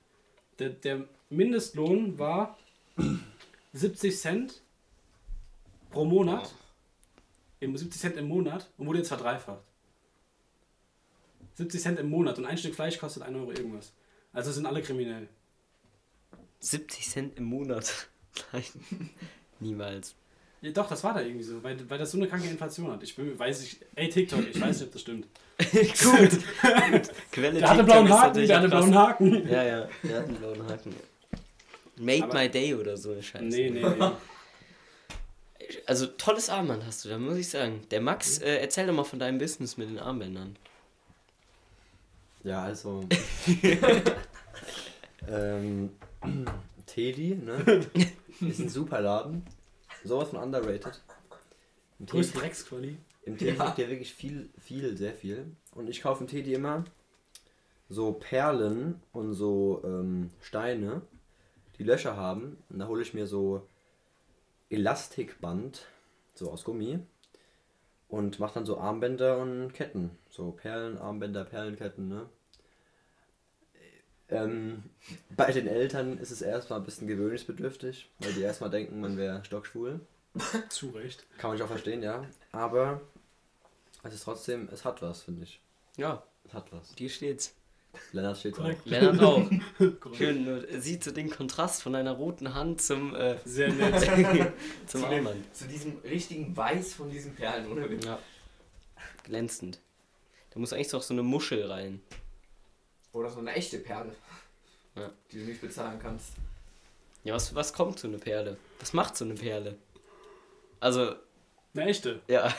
[0.60, 2.58] Der, der Mindestlohn war
[3.74, 4.62] 70 Cent
[5.89, 6.54] pro Monat.
[7.60, 9.63] Im 70 Cent im Monat und wurde jetzt verdreifacht.
[11.56, 13.93] 70 Cent im Monat und ein Stück Fleisch kostet 1 Euro irgendwas.
[14.34, 15.30] Also sind alle kriminell.
[16.60, 18.10] 70 Cent im Monat.
[18.52, 18.63] Nein.
[19.62, 20.15] Niemals.
[20.63, 23.04] Ja, doch, das war da irgendwie so, weil, weil das so eine kranke Inflation hat.
[23.04, 25.28] Ich bin, weiß ich, ey TikTok, ich weiß nicht, ob das stimmt.
[25.60, 26.39] Gut.
[27.32, 29.47] Quelle Der hatte TikTok blauen Haken, der hatte blauen Haken.
[29.49, 30.95] Ja, ja, der hat einen blauen Haken.
[31.97, 33.43] Made Aber- my day oder so eine Scheiße.
[33.45, 34.12] Nee, nee, nee.
[35.86, 37.82] Also tolles Armband hast du, da muss ich sagen.
[37.91, 38.45] Der Max, Mhm.
[38.45, 40.56] äh, erzähl doch mal von deinem Business mit den Armbändern.
[42.43, 43.06] Ja, also.
[45.28, 45.89] ähm,
[46.86, 47.86] Teddy, ne?
[48.41, 49.43] Ist ein super Laden.
[50.03, 51.01] Sowas von underrated.
[51.99, 52.97] Im Teddy, Größte Drecksquali.
[53.25, 53.73] im Teddy Ja.
[53.77, 55.45] ja wirklich viel, viel, sehr viel.
[55.73, 56.83] Und ich kaufe im Teddy immer
[57.89, 61.01] so Perlen und so ähm, Steine,
[61.77, 62.57] die Löcher haben.
[62.69, 63.67] Und da hole ich mir so
[64.69, 65.85] Elastikband,
[66.35, 66.99] so aus Gummi.
[68.09, 70.11] Und mache dann so Armbänder und Ketten.
[70.29, 72.29] So Perlen, Armbänder, Perlenketten, ne?
[74.34, 74.84] Ähm,
[75.36, 79.43] bei den Eltern ist es erstmal ein bisschen gewöhnungsbedürftig, weil die erstmal denken, man wäre
[79.46, 80.00] stockschwul.
[80.69, 81.26] Zu Recht.
[81.38, 82.26] Kann man sich auch verstehen, ja.
[82.52, 83.02] Aber
[84.04, 85.62] es ist trotzdem, es hat was, finde ich.
[85.98, 86.93] Ja, Es hat was.
[86.96, 87.54] dir steht's.
[88.12, 88.72] Lennart steht auch.
[88.86, 89.48] Lennart auch.
[90.17, 94.52] Schön, nur sieht so den Kontrast von deiner roten Hand zum, äh, Sehr nett.
[94.88, 98.06] zum Zu, dem, zu diesem richtigen Weiß von diesen Perlen, Witz.
[98.06, 98.17] Ja.
[99.24, 99.80] Glänzend.
[100.52, 102.02] Da muss eigentlich doch so eine Muschel rein.
[103.13, 104.13] Oder so eine echte Perle,
[104.95, 105.10] Ja.
[105.32, 106.34] die du nicht bezahlen kannst.
[107.23, 108.58] Ja, was, was kommt so eine Perle?
[108.80, 109.78] Was macht so eine Perle?
[110.80, 111.15] Also,
[111.73, 112.21] Eine echte.
[112.28, 112.54] ja,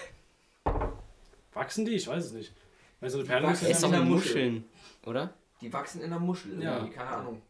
[1.52, 1.92] Wachsen die?
[1.92, 2.52] Ich weiß es nicht.
[3.00, 4.30] Weil so eine Perle Wachsen ist ist ja doch in der Muschel.
[4.50, 4.64] Muscheln,
[5.06, 5.34] oder?
[5.60, 6.76] Die wachsen in der Muschel, Ja.
[6.76, 7.42] irgendwie, keine Ahnung.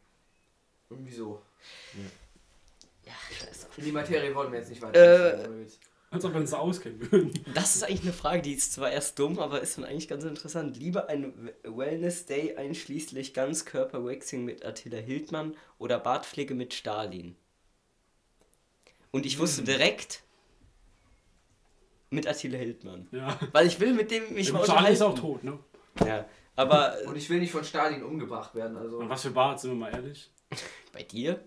[0.91, 1.41] Irgendwie so.
[3.05, 3.69] Ja, scheiße.
[3.79, 5.45] In die Materie wollen wir jetzt nicht weiter.
[5.45, 5.67] Äh.
[6.15, 7.45] Als ob wir uns da auskennen würden.
[7.55, 10.25] Das ist eigentlich eine Frage, die ist zwar erst dumm, aber ist dann eigentlich ganz
[10.25, 10.77] interessant.
[10.77, 17.37] Lieber ein W- Wellness Day einschließlich Ganzkörper-Waxing mit Attila Hildmann oder Bartpflege mit Stalin?
[19.11, 20.23] Und ich wusste direkt
[22.11, 23.09] mit Attila Hildmann.
[23.11, 23.39] Ja.
[23.53, 25.59] Weil ich will mit dem mich mal Charlie ist auch tot, ne?
[26.07, 28.99] Ja, aber Und ich will nicht von Stalin umgebracht werden, also.
[28.99, 30.31] Und was für Bart, sind wir mal ehrlich?
[30.93, 31.45] bei dir?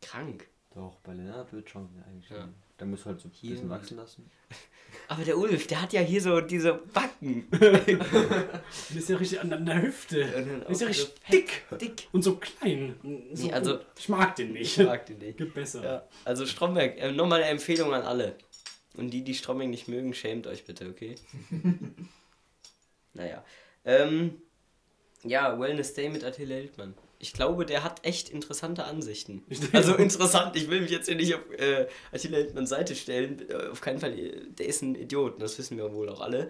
[0.00, 0.48] Krank.
[0.74, 2.30] Doch, bei Lennart wird schon eigentlich.
[2.30, 2.48] Ja.
[2.78, 3.50] Da musst du halt so ein Hier.
[3.50, 4.30] bisschen wachsen lassen.
[5.08, 7.46] Aber der Ulf, der hat ja hier so diese Backen.
[8.90, 10.62] Die ist ja richtig an, an der Hüfte.
[10.68, 11.62] Die ist ja richtig dick.
[11.80, 12.08] Dick.
[12.12, 12.96] Und so klein.
[13.32, 14.78] So, Nee, also- ich mag den nicht.
[14.78, 15.38] Ich mag den nicht.
[15.38, 15.82] Gibt besser.
[15.84, 18.36] Ja, also Stromberg, äh, nochmal eine Empfehlung an alle.
[18.94, 21.14] Und die, die Stromberg nicht mögen, schämt euch bitte, okay?
[23.14, 23.44] naja.
[23.84, 24.40] Ähm,
[25.24, 26.94] ja, Wellness Day mit Attila Hildmann.
[27.22, 29.44] Ich glaube, der hat echt interessante Ansichten.
[29.72, 33.48] Also interessant, ich will mich jetzt hier nicht auf äh, Attila Hildmanns Seite stellen.
[33.48, 36.48] Äh, Auf keinen Fall, äh, der ist ein Idiot, das wissen wir wohl auch alle.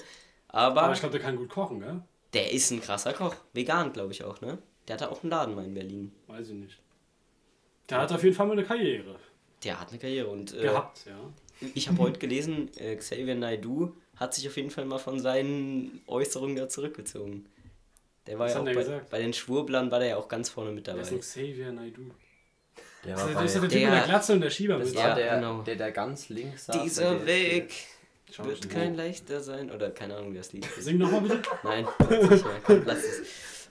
[0.49, 2.01] Aber, Aber ich glaube, der kann gut kochen, gell?
[2.33, 3.35] der ist ein krasser Koch.
[3.53, 4.57] Vegan, glaube ich auch, ne?
[4.89, 6.13] Der hatte auch einen Laden mal in Berlin.
[6.27, 6.79] Weiß ich nicht.
[7.91, 9.17] Der hat auf jeden Fall mal eine Karriere
[9.63, 11.69] Der hat eine Karriere und äh, gehabt, ja.
[11.75, 16.01] ich habe heute gelesen, äh, Xavier Naidoo hat sich auf jeden Fall mal von seinen
[16.07, 17.47] Äußerungen da zurückgezogen.
[18.27, 20.49] Der war Was ja auch der bei, bei den Schwurblern war der ja auch ganz
[20.49, 21.03] vorne mit Das dabei.
[21.07, 22.11] ist ein Xavier Naidoo.
[23.05, 24.89] Der Das war ist bei, der Typ Der- mit der Glatze und der Schieber das
[24.89, 24.97] mit.
[24.97, 25.63] war Ja, der, genau.
[25.63, 26.83] der, der ganz links saß.
[26.83, 27.73] Dieser der- Weg
[28.39, 29.71] wird kein leichter sein.
[29.73, 30.85] Oder keine Ahnung, wie das Lied ist.
[30.85, 31.43] Sing nochmal bitte.
[31.65, 31.85] Nein,
[32.31, 32.61] nicht mehr.
[32.65, 33.69] Komm, lass es.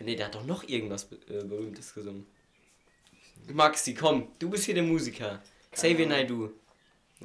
[0.00, 2.26] Nee, der hat doch noch irgendwas äh, Berühmtes gesungen.
[3.52, 5.40] Maxi, komm, du bist hier der Musiker.
[5.70, 6.06] Xavier.
[6.08, 6.50] Naidoo.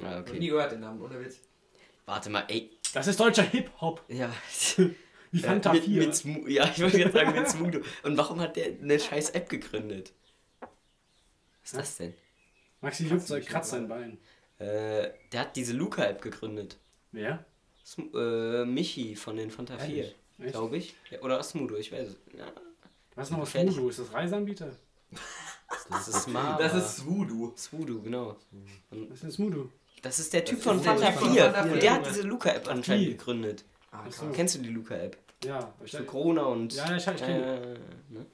[0.02, 0.48] Ah, Hab ich nie okay.
[0.50, 1.40] gehört den Namen, ohne Witz.
[2.06, 2.70] Warte mal, ey.
[2.94, 4.02] Das ist deutscher Hip-Hop.
[4.08, 4.30] Ja.
[5.30, 6.06] Wie Fanta mit, 4.
[6.06, 7.80] mit Smu ja, ich wollte gerade sagen mit Smudo.
[8.02, 10.12] Und warum hat der eine scheiß App gegründet?
[10.60, 12.14] Was ist das denn?
[12.80, 14.18] Maxi sein, kratzt sein Bein.
[14.58, 16.78] Äh, der hat diese Luca-App gegründet.
[17.12, 17.44] Wer?
[17.84, 20.16] Sm äh, Michi von den Fanta 4, Ehrlich?
[20.40, 20.52] Echt?
[20.52, 20.94] glaube ich.
[21.10, 22.16] Ja, oder Smudo, ich weiß es.
[22.36, 22.52] Ja,
[23.14, 23.54] Was ist noch.
[23.54, 23.88] Voodoo?
[23.88, 24.70] Ist das Reiseanbieter?
[25.90, 26.58] das ist Mara.
[26.58, 27.52] Das ist Voodoo.
[27.56, 28.36] Smudo, genau.
[28.90, 29.70] Und Was ist denn Smudo?
[30.02, 31.44] das ist der Typ ist von Fanta Typ von 4.
[31.44, 33.16] Fanta Und 4, der hat diese Luca-App anscheinend Wie?
[33.90, 34.22] Ah, krass.
[34.34, 35.16] Kennst du die Luca-App?
[35.44, 36.74] Ja, ich Für Corona und.
[36.74, 37.48] Ja, ja, ich- ich kenn die.
[37.48, 37.78] äh,
[38.10, 38.26] ne?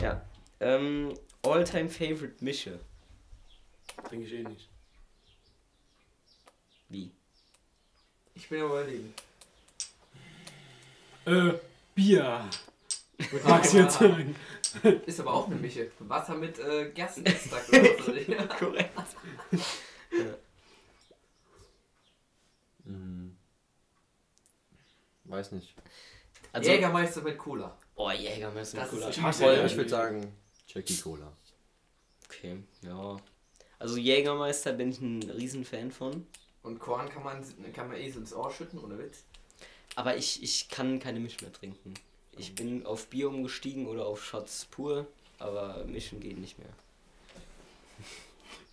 [0.00, 0.22] Ja.
[0.60, 2.78] Ähm, All-Time Favorite Mische.
[4.08, 4.68] Trinke ich eh nicht.
[6.88, 7.10] Wie?
[8.34, 9.14] Ich bin überlegen.
[11.24, 11.54] Äh,
[11.94, 12.44] Bier.
[13.30, 14.36] Würde Maxi jetzt sagen.
[15.06, 15.90] Ist aber auch eine Mische.
[16.00, 18.12] Wasser mit äh, Gerstenextrakt oder so.
[18.12, 18.46] Ja.
[18.46, 18.90] Korrekt.
[25.28, 25.74] Weiß nicht.
[26.52, 27.76] Also, Jägermeister mit Cola.
[27.94, 29.10] Oh, Jägermeister Das mit Cola.
[29.10, 30.32] Ich Voll, ich würde sagen,
[30.68, 31.32] Jackie Cola.
[32.24, 33.16] Okay, ja.
[33.78, 36.26] Also Jägermeister bin ich ein Riesenfan von.
[36.62, 39.24] Und Korn kann man, kann man eh so ins Ohr schütten, ohne Witz.
[39.94, 41.94] Aber ich, ich kann keine Misch mehr trinken.
[42.36, 45.06] Ich bin auf Bier umgestiegen oder auf Shots pur,
[45.38, 46.68] aber mischen geht nicht mehr.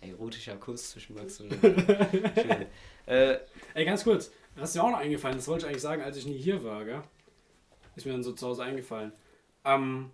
[0.00, 2.66] Erotischer Kuss zwischen Max und Schön.
[3.06, 3.38] äh,
[3.74, 4.30] Ey, ganz kurz.
[4.56, 5.36] Das ist mir auch noch eingefallen.
[5.36, 7.02] Das wollte ich eigentlich sagen, als ich nie hier war, gell?
[7.96, 9.12] Ist mir dann so zu Hause eingefallen.
[9.64, 10.10] Ähm,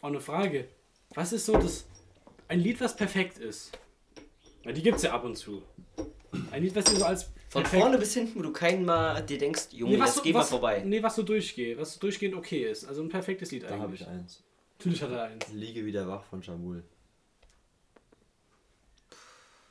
[0.00, 0.68] auch eine Frage.
[1.14, 1.86] Was ist so das.
[2.48, 3.72] Ein Lied, was perfekt ist?
[4.64, 5.62] Weil die gibt's ja ab und zu.
[6.50, 7.24] Ein Lied, was dir so als.
[7.48, 10.22] von perfekt- vorne bis hinten, wo du keinen mal dir denkst, Junge, was jetzt so-
[10.22, 10.82] geh mal was, vorbei.
[10.84, 11.78] Nee, was so durchgeht.
[11.78, 12.84] Was so durchgehend okay ist.
[12.84, 14.00] Also ein perfektes Lied Da habe eigentlich.
[14.02, 14.42] ich eins.
[14.78, 15.48] Natürlich hat er eins.
[15.52, 16.82] Liege wieder wach von Jamul.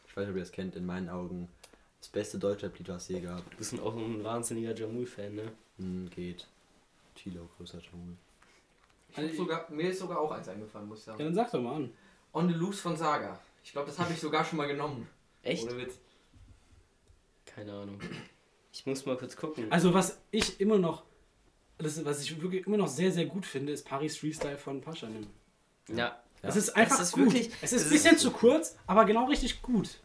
[0.08, 1.48] Ich weiß nicht, ob ihr das kennt, in meinen Augen.
[2.02, 3.50] Das beste Deutschrap-Lied, was es je gab.
[3.52, 5.52] Du bist auch ein wahnsinniger Jamul-Fan, ne?
[5.78, 6.48] Hm, geht.
[7.16, 8.18] Chilo, größer Jamul.
[9.36, 11.24] Sogar, mir ist sogar auch eins eingefallen, muss ich Ja, sagen.
[11.26, 11.94] dann sag doch mal an.
[12.34, 13.40] On the Loose von Saga.
[13.64, 15.08] Ich glaube, das habe ich sogar schon mal genommen.
[15.44, 15.64] Echt?
[15.64, 16.00] Ohne Witz.
[17.46, 18.00] Keine Ahnung.
[18.74, 19.72] Ich muss mal kurz gucken.
[19.72, 21.04] Also, was ich immer noch.
[21.78, 25.28] Das, was ich wirklich immer noch sehr, sehr gut finde, ist Paris Freestyle von Paschanim.
[25.88, 26.18] ja.
[26.44, 27.26] Es ist einfach ist gut.
[27.26, 30.00] wirklich- es ist es ein bisschen ist- zu kurz, aber genau richtig gut.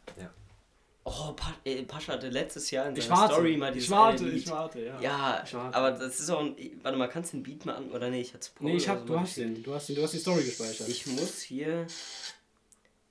[1.08, 3.34] Oh, pa äh, Pascha hatte letztes Jahr in Ich seiner warte.
[3.34, 4.42] Story mal dieses ich warte, Lied.
[4.42, 5.00] ich warte, ja.
[5.00, 5.76] Ja, Ich warte.
[5.76, 6.56] aber das ist auch ein.
[6.82, 7.90] Warte mal, kannst du den Beat mal an?
[7.92, 10.14] Oder nee, ich hatte Nee, ich hab, du hast den, du hast den, du hast
[10.14, 10.88] die Story gespeichert.
[10.88, 11.86] Ich muss hier.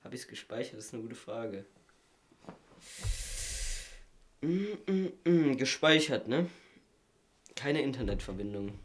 [0.04, 0.76] Habe ich es gespeichert?
[0.76, 1.64] Das ist eine gute Frage.
[4.42, 6.48] Mm, mm, mm, gespeichert, ne?
[7.54, 8.78] Keine Internetverbindung.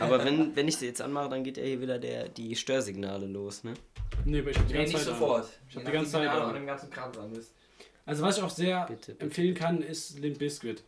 [0.00, 3.26] Aber wenn, wenn ich sie jetzt anmache, dann geht ja hier wieder der, die Störsignale
[3.26, 3.74] los, ne?
[4.24, 5.18] nee, aber ich hab die Nee, ganze nicht Zeit an.
[5.20, 5.48] sofort.
[5.70, 6.42] Ich hab die ganze Zeit du an.
[6.48, 7.52] an dem ganzen Kram dran bist.
[8.06, 9.24] Also was ich auch sehr Bitte, bitte.
[9.24, 10.82] empfehlen kann, ist Limp Bizkit.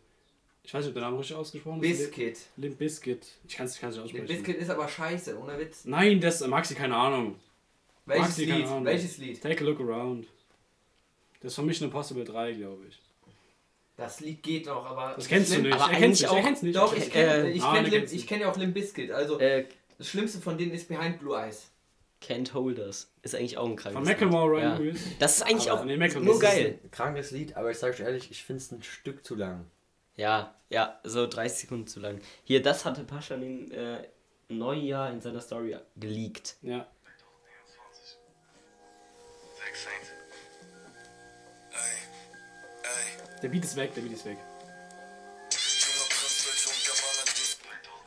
[0.63, 1.97] Ich weiß nicht, ob der Name richtig ausgesprochen ist.
[2.11, 2.37] Biscuit.
[2.57, 3.25] Limp Bizkit.
[3.47, 4.25] Ich kann es nicht aussprechen.
[4.25, 5.85] Biscuit ist aber scheiße, ohne Witz.
[5.85, 7.35] Nein, das Maxi, keine Ahnung.
[8.05, 8.67] Welches Maxi, keine Lied?
[8.67, 8.85] Ahnung.
[8.85, 9.41] Welches Lied?
[9.41, 10.27] Take a look around.
[11.41, 12.99] Das ist von Mission Impossible 3, glaube ich.
[13.97, 15.13] Das Lied geht noch, aber.
[15.15, 15.73] Das kennst du nicht.
[15.73, 16.75] aber er kennt's eigentlich nicht.
[16.75, 18.15] Doch, Ich- ich kenne äh, ich ah, kenn Limp- du.
[18.15, 19.11] ich kenn ja auch Limp Bizkit.
[19.11, 19.65] Also, Äh,
[19.97, 21.69] das Schlimmste von denen ist Behind Blue Eyes.
[22.21, 23.11] Can't Hold Us.
[23.21, 24.63] Ist eigentlich auch ein krankes Von Macklemore, Lied.
[24.63, 24.77] Ryan ja.
[24.77, 25.01] Lewis.
[25.19, 26.79] Das ist eigentlich Aber auch nee, nur geil.
[26.83, 29.65] Ein krankes Lied, aber ich sage euch ehrlich, ich finde es ein Stück zu lang.
[30.15, 32.19] Ja, ja, so 30 Sekunden zu lang.
[32.43, 33.99] Hier, das hatte Pascha im äh,
[34.49, 36.57] Neujahr in seiner Story geleakt.
[36.61, 36.87] Ja.
[39.71, 39.91] 16.
[41.71, 41.77] Ey,
[42.83, 43.41] ey.
[43.41, 44.37] Der Beat ist weg, der Beat ist weg.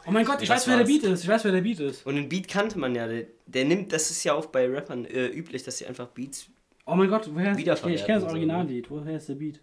[0.06, 0.84] Oh mein Gott, ich weiß, wer der.
[0.84, 1.22] Beat ist.
[1.22, 2.04] Ich weiß, wer der Beat ist.
[2.06, 3.06] Und den Beat kannte man ja.
[3.06, 6.48] Der, der nimmt, das ist ja auch bei Rappern äh, üblich, dass sie einfach Beats.
[6.86, 8.90] Oh mein Gott, woher ist Wiederverwerten Ich kenne das Originallied.
[8.90, 9.60] Woher ist der Beat?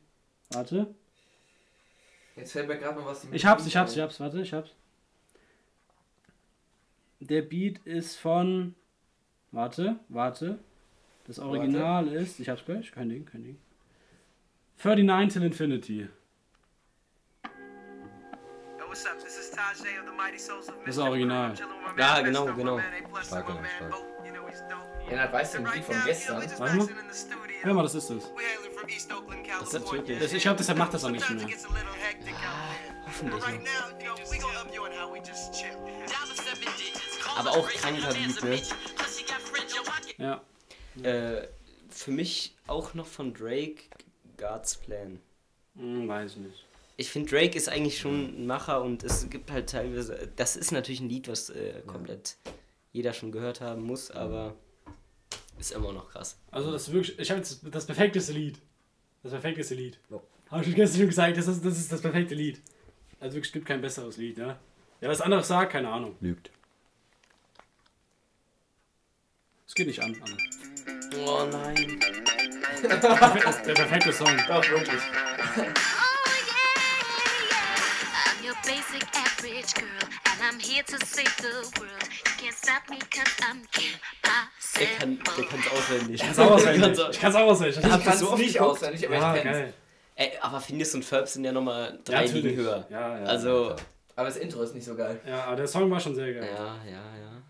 [0.52, 0.94] Warte.
[2.36, 3.28] Jetzt fällt mir gerade noch was.
[3.32, 4.20] Ich hab's, ich hab's, ich hab's.
[4.20, 4.72] Warte, ich hab's.
[7.20, 8.76] Der Beat ist von.
[9.52, 10.60] Warte, warte.
[11.28, 12.40] Das Original ist.
[12.40, 12.92] Ich hab's gleich.
[12.92, 13.58] Kein Ding, kein Ding.
[14.82, 16.08] 39 till Infinity.
[20.86, 21.54] Das ist original.
[21.98, 22.80] Ja, genau, genau.
[23.22, 23.94] Starker, stark.
[25.10, 26.38] Lennart, weißt du ein Lied von gestern?
[26.58, 26.90] Warte mal.
[27.62, 28.32] Hör mal, das ist es.
[29.60, 30.20] Das ist wirklich.
[30.20, 31.48] Das, ich glaube, deshalb macht das auch nicht mehr.
[33.06, 33.44] Hoffentlich.
[37.38, 38.62] Aber auch kranker Beat, ne?
[40.18, 40.42] Ja.
[41.04, 41.48] Äh,
[41.90, 43.84] für mich auch noch von Drake
[44.38, 45.22] God's Plan.
[45.76, 46.66] Hm, weiß ich nicht.
[47.00, 50.30] Ich finde, Drake ist eigentlich schon ein Macher und es gibt halt teilweise.
[50.36, 52.36] Das ist natürlich ein Lied, was äh, komplett
[52.92, 54.58] jeder schon gehört haben muss, aber
[55.58, 56.38] ist immer noch krass.
[56.52, 58.60] Also das ist wirklich, ich habe jetzt das perfekteste Lied.
[59.24, 59.98] Das perfekteste Lied.
[60.10, 60.22] Jo.
[60.52, 62.62] Habe ich gestern schon gesagt, das ist, das ist das perfekte Lied.
[63.22, 64.60] Also wirklich, es gibt kein besseres Lied, ne?
[65.00, 66.18] Ja, was anderes sagt, keine Ahnung.
[66.20, 66.52] Lügt.
[69.66, 70.22] Es geht nicht an.
[70.22, 70.38] Anne.
[71.26, 71.98] Oh nein.
[72.84, 74.36] Der perfekte Song.
[74.50, 75.02] Doch, wirklich.
[78.70, 82.04] Basic average girl, and I'm here to save the world.
[82.26, 85.44] You can't stop me, cause I'm kann impossible.
[85.44, 86.16] der kann's auswendig.
[86.16, 87.10] Ich kann's auch auswendig.
[87.12, 87.78] Ich kann's auch auswendig.
[87.78, 88.72] Ich Das kann es so nicht geguckt?
[88.72, 89.58] auswendig, aber Ja, ich kenn's.
[89.58, 89.74] geil.
[90.16, 92.44] Ey, aber Phineas und Ferb sind ja nochmal Ja, drei natürlich.
[92.44, 92.88] Ligen höher.
[92.92, 93.26] Ja, ja.
[93.26, 93.76] Also,
[94.16, 95.20] Aber das Intro ist nicht so geil.
[95.26, 96.50] Ja, aber der Song war schon sehr geil.
[96.54, 97.42] ja, ja, ja.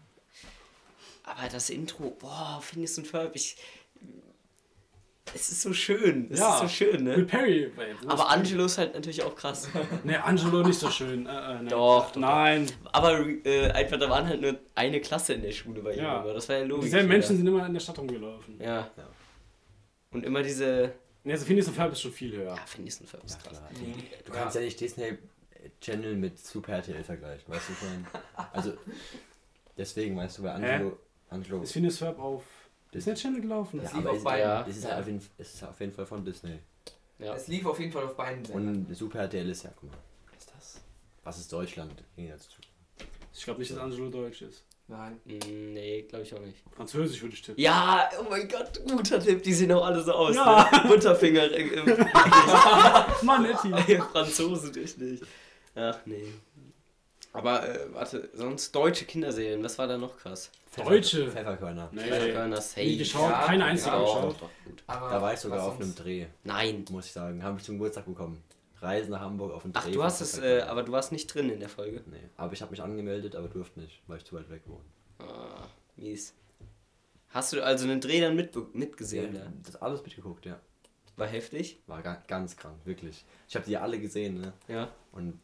[1.24, 3.58] Aber das Intro, boah, Phineas und Ferb, ich.
[5.34, 6.28] Es ist so schön.
[6.32, 6.56] Es Ja.
[6.56, 7.24] ist so schön, Mit ne?
[7.26, 7.72] Perry.
[7.76, 9.70] wait, wo Aber Angelo ist halt natürlich auch krass.
[10.04, 11.26] Ne, Angelo nicht so schön.
[11.26, 11.70] Äh, äh, nee.
[11.70, 12.68] Doch, doch, Nein.
[12.92, 16.00] Aber äh, einfach, da waren halt nur eine Klasse in der Schule bei ihm.
[16.04, 16.20] Ja.
[16.20, 16.86] Aber das war ja logisch.
[16.86, 18.60] Dieselben Menschen sind immer in der Stadt rumgelaufen.
[18.60, 18.90] Ja.
[18.96, 19.10] Ja.
[20.12, 20.94] Und immer diese.
[21.24, 22.56] Ne, also Phineas und Ferb ist schon viel höher.
[22.56, 23.58] Ja, Phineas und Ferb ist krass.
[23.60, 23.70] Klar.
[24.26, 25.18] Du kannst ja nicht Disney
[25.82, 28.06] Channel mit Super RTL vergleichen, weißt du, meine.
[28.54, 28.74] Also,
[29.78, 30.98] deswegen meinst du bei Angelo.
[31.30, 31.62] Angelo.
[31.62, 32.44] Ist Phineas Ferb auf
[32.94, 33.80] Disney Channel gelaufen?
[33.82, 34.50] Das Ja, lief aber auf es, beiden.
[34.50, 34.66] ja.
[34.68, 36.60] es, ist halt auf jeden, es ist auf jeden Fall von Disney.
[37.20, 37.36] Ja.
[37.36, 38.86] Es lief auf jeden Fall auf beiden Sendern.
[38.88, 39.98] Und Super RTL ist ja, guck mal,
[40.32, 40.82] was ist das?
[41.24, 42.04] Was ist Deutschland?
[42.16, 44.64] Ich glaube nicht, dass Angelo deutsch ist.
[44.88, 45.20] Nein.
[45.26, 46.58] Mm, Nee, glaube ich auch nicht.
[46.76, 47.62] Französisch würde ich tippen.
[47.62, 50.36] Ja, oh mein Gott, guter Tipp, die sehen auch alle so aus.
[50.36, 50.68] Ja.
[50.72, 50.88] Ne?
[50.90, 51.86] Butterfinger im
[53.22, 53.46] Mann.
[54.12, 55.22] Franzosen, richtig.
[55.76, 56.24] Ach nee.
[57.32, 60.50] Aber äh, warte, sonst deutsche Kinderserien, was war da noch krass?
[60.76, 61.30] Deutsche?
[61.30, 61.90] Pfefferkörner.
[61.92, 62.02] Nee.
[62.02, 62.98] Pfefferkörner, Nie Safe.
[62.98, 64.36] geschaut, Ja, keine einzige ja, geschaut.
[64.42, 64.84] Doch, gut.
[64.88, 65.94] Aber Da war ich sogar auf einem?
[65.96, 66.86] Dreh, Nein.
[66.90, 67.44] muss ich sagen.
[67.44, 68.42] Habe ich zum Geburtstag bekommen.
[68.82, 69.82] Reisen nach Hamburg auf einen Dreh.
[69.84, 72.02] Ach, du hast es, äh, aber du warst nicht drin in der Folge.
[72.08, 74.86] Nee, aber ich habe mich angemeldet, aber durfte nicht, weil ich zu weit weg wohne.
[75.20, 76.34] Ah, mies.
[77.30, 79.36] Hast du also einen Dreh dann mit, mitgesehen?
[79.36, 79.52] Ja, Ja.
[79.64, 80.60] das alles mitgeguckt, ja.
[81.18, 81.80] War heftig?
[81.88, 83.26] War ga, ganz krank, wirklich.
[83.50, 84.54] Ich habe die alle gesehen, ne?
[84.70, 84.90] Ja.
[85.12, 85.38] Und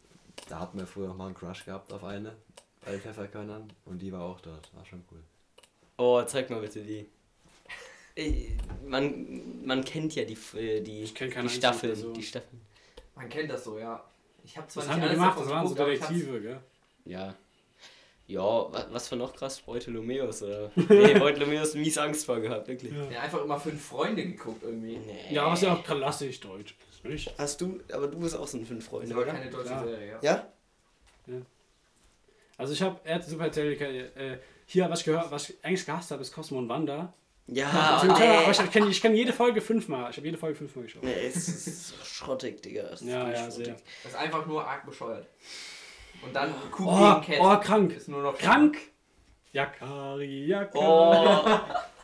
[0.50, 2.36] da hatten wir früher auch mal einen Crush gehabt auf eine
[2.86, 4.74] bei den Pfefferkörnern und die war auch dort.
[4.76, 5.20] War schon cool.
[5.98, 7.08] Oh, zeig mal bitte die.
[8.16, 8.50] Äh,
[8.86, 12.14] Man, man kennt ja die, äh, die, Ich keine die Staffeln.
[12.14, 12.62] Die Staffeln.
[13.16, 14.04] Man kennt das so, ja.
[14.44, 15.40] Ich habe zwar Was nicht haben die alles gemacht?
[15.40, 16.60] Das waren so ich Detektive, gell?
[17.06, 17.36] Ja.
[18.28, 19.62] Ja, wa- was war noch krass?
[19.62, 20.72] Beutelomeus oder?
[20.90, 22.92] Nee, Beutelomeus mies Angst vor gehabt, wirklich.
[22.94, 23.10] Ja.
[23.12, 24.98] Ja, einfach immer fünf Freunde geguckt irgendwie.
[24.98, 25.34] Nee.
[25.34, 27.34] Ja, was ja auch klassisch deutsch ist, nicht?
[27.38, 29.32] Hast du, aber du bist auch so ein fünf Das Freunde, war oder?
[29.34, 29.84] keine deutsche Ja.
[29.84, 30.20] Serie, ja.
[30.22, 31.42] Ja?
[32.58, 35.86] Also ich habe, er hat Super RTL, äh, hier, was ich gehört, was ich eigentlich
[35.86, 37.14] gehasst habe, ist Cosmo und Wanda.
[37.48, 40.10] Ja, Tim Keller, aber ich kenne ich kenn jede Folge fünfmal.
[40.10, 41.04] Ich habe jede Folge fünfmal geschaut.
[41.04, 42.84] Nee, es ist schrottig, Digga.
[42.92, 43.76] Es ist Ja, ja, sehr.
[44.04, 45.28] Das ist einfach nur arg bescheuert.
[46.24, 47.40] Und dann Kuh Oh, gegen Cat.
[47.42, 47.96] oh, krank.
[47.96, 48.78] Ist nur noch Krank!
[49.54, 50.84] Yakari, Yakari.
[50.84, 51.60] Oh,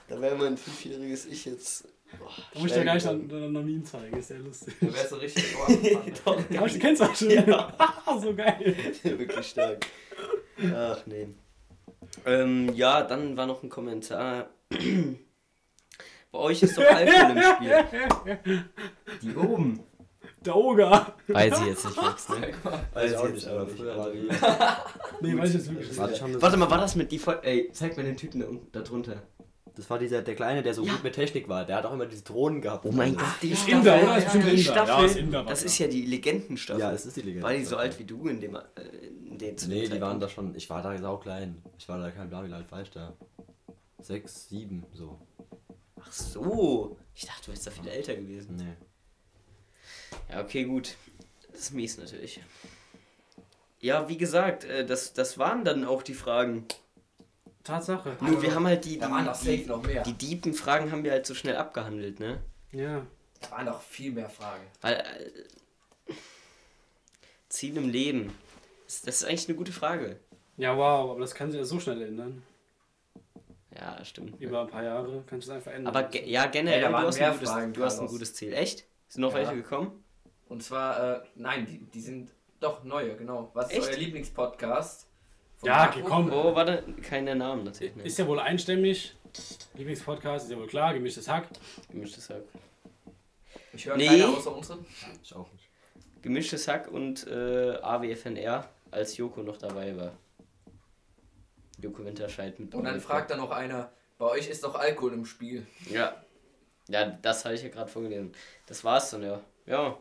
[0.08, 1.88] da wäre mein fünfjähriges Ich jetzt.
[2.20, 4.74] Boah, da muss ich dir gleich noch, noch Meme zeigen, ist sehr lustig.
[4.80, 6.14] Da wärst du richtig so abgefahren.
[6.26, 7.30] Doch, Aber du kennst auch schon.
[8.22, 8.76] so geil.
[9.04, 9.86] wirklich stark.
[10.76, 11.30] Ach nee.
[12.26, 14.50] Ähm, ja, dann war noch ein Kommentar.
[16.32, 18.66] Bei euch ist doch Alkohol im Spiel.
[19.22, 19.80] Die oben.
[20.46, 21.16] Der Oger.
[21.28, 22.52] Weiß ich jetzt nicht, Max, ne?
[22.94, 24.30] Weiß ich auch jetzt nicht, aber früher war die.
[25.22, 26.14] Nee, weiß ich jetzt wirklich War nicht.
[26.14, 27.44] das schon das, Warte mal, war das mit die Folge?
[27.44, 29.22] Ey, zeig mir den Typen da unten, da drunter.
[29.76, 31.66] Das war dieser, der Kleine, der so gut mit Technik war.
[31.66, 32.86] Der hat auch immer diese Drohnen gehabt.
[32.86, 34.18] Oh mein Gott, die Ist Inder, oder?
[34.18, 34.64] Ist Die.
[34.64, 35.66] Staffel, Ja, Inder, das da.
[35.66, 36.82] ist ja die Legendenstaffel.
[36.82, 37.44] Ja, es ist die Legende.
[37.44, 38.62] War die so alt wie du in dem, äh,
[39.28, 40.54] in den zu dem Nee, die waren da schon.
[40.56, 41.62] Ich war da sau klein.
[41.78, 43.14] Ich war da kein wie alt war ich da?
[44.00, 45.20] Sechs, sieben, so.
[46.02, 46.98] Ach so.
[47.16, 48.56] Ich dachte, du wärst da viel älter gewesen.
[48.56, 48.74] Nee.
[50.30, 50.96] Ja, okay, gut.
[51.52, 52.42] Das ist mies natürlich.
[53.80, 56.66] Ja, wie gesagt, äh, das, das waren dann auch die Fragen.
[57.64, 58.18] Tatsache.
[58.22, 60.04] Nur wir haben halt die, Da waren die, doch safe die, noch mehr.
[60.04, 62.42] die deepen Fragen haben wir halt so schnell abgehandelt, ne?
[62.72, 63.06] Ja.
[63.42, 64.64] Da waren doch viel mehr Fragen.
[64.82, 66.14] Weil äh,
[67.50, 68.34] Ziel im Leben.
[68.86, 70.20] Das, das ist eigentlich eine gute Frage.
[70.58, 72.44] Ja, wow, aber das kann sich ja so schnell ändern.
[73.76, 74.40] Ja, stimmt.
[74.40, 75.96] Über ein paar Jahre kannst du es einfach ändern.
[75.96, 78.34] Aber ge ja, generell, da du, waren hast ein gutes, Fragen, du hast ein gutes
[78.34, 78.54] Ziel.
[78.54, 78.86] Echt?
[79.08, 79.40] Sind noch Ja.
[79.40, 80.04] welche gekommen?
[80.50, 83.50] Und zwar, äh, nein, die, die sind doch neue, genau.
[83.54, 83.90] Was ist Echt?
[83.90, 85.08] euer Lieblingspodcast?
[85.62, 86.32] Von Ja, okay, komm.
[86.34, 87.96] Oh, warte, keine Namen natürlich.
[87.98, 89.16] Ist ja wohl einstimmig.
[89.76, 91.48] Lieblingspodcast ist ja wohl klar, gemischtes Hack.
[91.90, 92.42] Gemischtes Hack.
[93.74, 94.08] Ich höre Nee.
[94.08, 94.86] keiner außer unseren.
[95.24, 95.70] Ich auch nicht.
[96.24, 100.14] Gemischtes Hack und äh, AWFNR, als Joko noch dabei war.
[101.80, 105.26] Joko Winterscheid mit Und dann fragt dann noch einer, bei euch ist doch Alkohol im
[105.26, 105.66] Spiel.
[105.90, 106.16] Ja.
[106.90, 108.34] Ja, das habe ich ja gerade vorgelesen.
[108.68, 109.40] Das war's dann, ja.
[109.68, 109.96] Ja,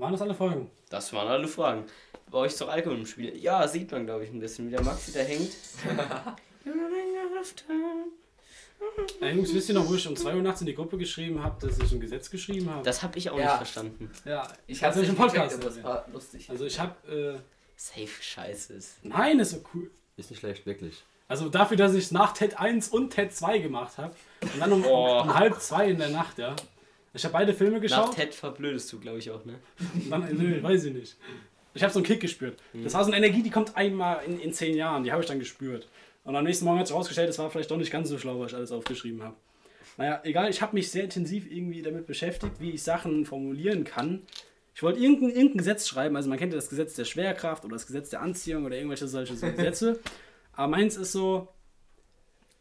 [0.00, 0.70] Waren das alle Folgen?
[0.88, 1.84] das waren alle Fragen.
[2.30, 3.36] Bei euch ist doch Alkohol im Spiel.
[3.36, 5.52] Ja, sieht man, glaube ich, ein bisschen, wie der Maxi da hängt.
[9.20, 11.42] Ey, Jungs, wisst ihr noch, wo ich um 2 Uhr nachts in die Gruppe geschrieben
[11.42, 12.82] habe, dass ich ein Gesetz geschrieben habe?
[12.82, 13.44] Das habe ich auch Ja.
[13.44, 14.10] nicht verstanden.
[14.24, 15.84] Ja, Ich euch nicht im Podcast gecheckt, es erzählt.
[15.84, 16.48] war lustig.
[16.50, 17.38] Also ich habe, äh,
[17.76, 19.04] Safe scheiße ist.
[19.04, 19.90] nein, ist so cool.
[20.16, 21.02] Ist nicht schlecht, wirklich.
[21.28, 24.72] Also dafür, dass ich es nach TED 1 und TED 2 gemacht habe und dann
[24.72, 25.20] um, Oh.
[25.22, 26.56] um halb zwei in der Nacht, ja.
[27.12, 28.14] Ich habe beide Filme Nach geschaut.
[28.14, 29.54] Ted verblödest du, glaube ich, auch, ne?
[30.10, 31.16] dann, nö, weiß ich nicht.
[31.74, 32.60] Ich habe so einen Kick gespürt.
[32.72, 35.04] Das war so eine Energie, die kommt einmal in, in zehn Jahren.
[35.04, 35.88] Die habe ich dann gespürt.
[36.24, 38.40] Und am nächsten Morgen hat sich rausgestellt, es war vielleicht doch nicht ganz so schlau,
[38.40, 39.36] was ich alles aufgeschrieben habe.
[39.96, 44.22] Naja, egal, ich habe mich sehr intensiv irgendwie damit beschäftigt, wie ich Sachen formulieren kann.
[44.74, 47.74] Ich wollte irgendein, irgendein Gesetz schreiben, also man kennt ja das Gesetz der Schwerkraft oder
[47.74, 50.00] das Gesetz der Anziehung oder irgendwelche solche so Gesetze.
[50.52, 51.48] Aber meins ist so,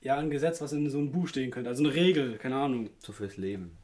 [0.01, 1.69] ja, ein Gesetz, was in so einem Buch stehen könnte.
[1.69, 2.89] Also eine Regel, keine Ahnung.
[2.99, 3.77] So fürs Leben.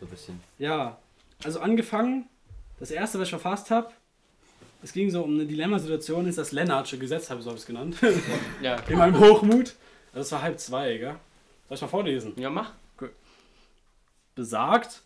[0.00, 0.40] So ein bisschen.
[0.58, 0.98] Ja,
[1.44, 2.28] also angefangen,
[2.78, 3.90] das erste, was ich verfasst habe,
[4.82, 7.96] es ging so um eine Dilemmasituation, ist das Lennartsche Gesetz, habe ich so ich's genannt.
[8.62, 8.76] Ja.
[8.88, 9.74] In meinem Hochmut.
[10.12, 11.16] Also es war halb zwei, gell?
[11.68, 12.32] Soll ich mal vorlesen?
[12.36, 12.72] Ja, mach.
[14.34, 15.02] Besagt,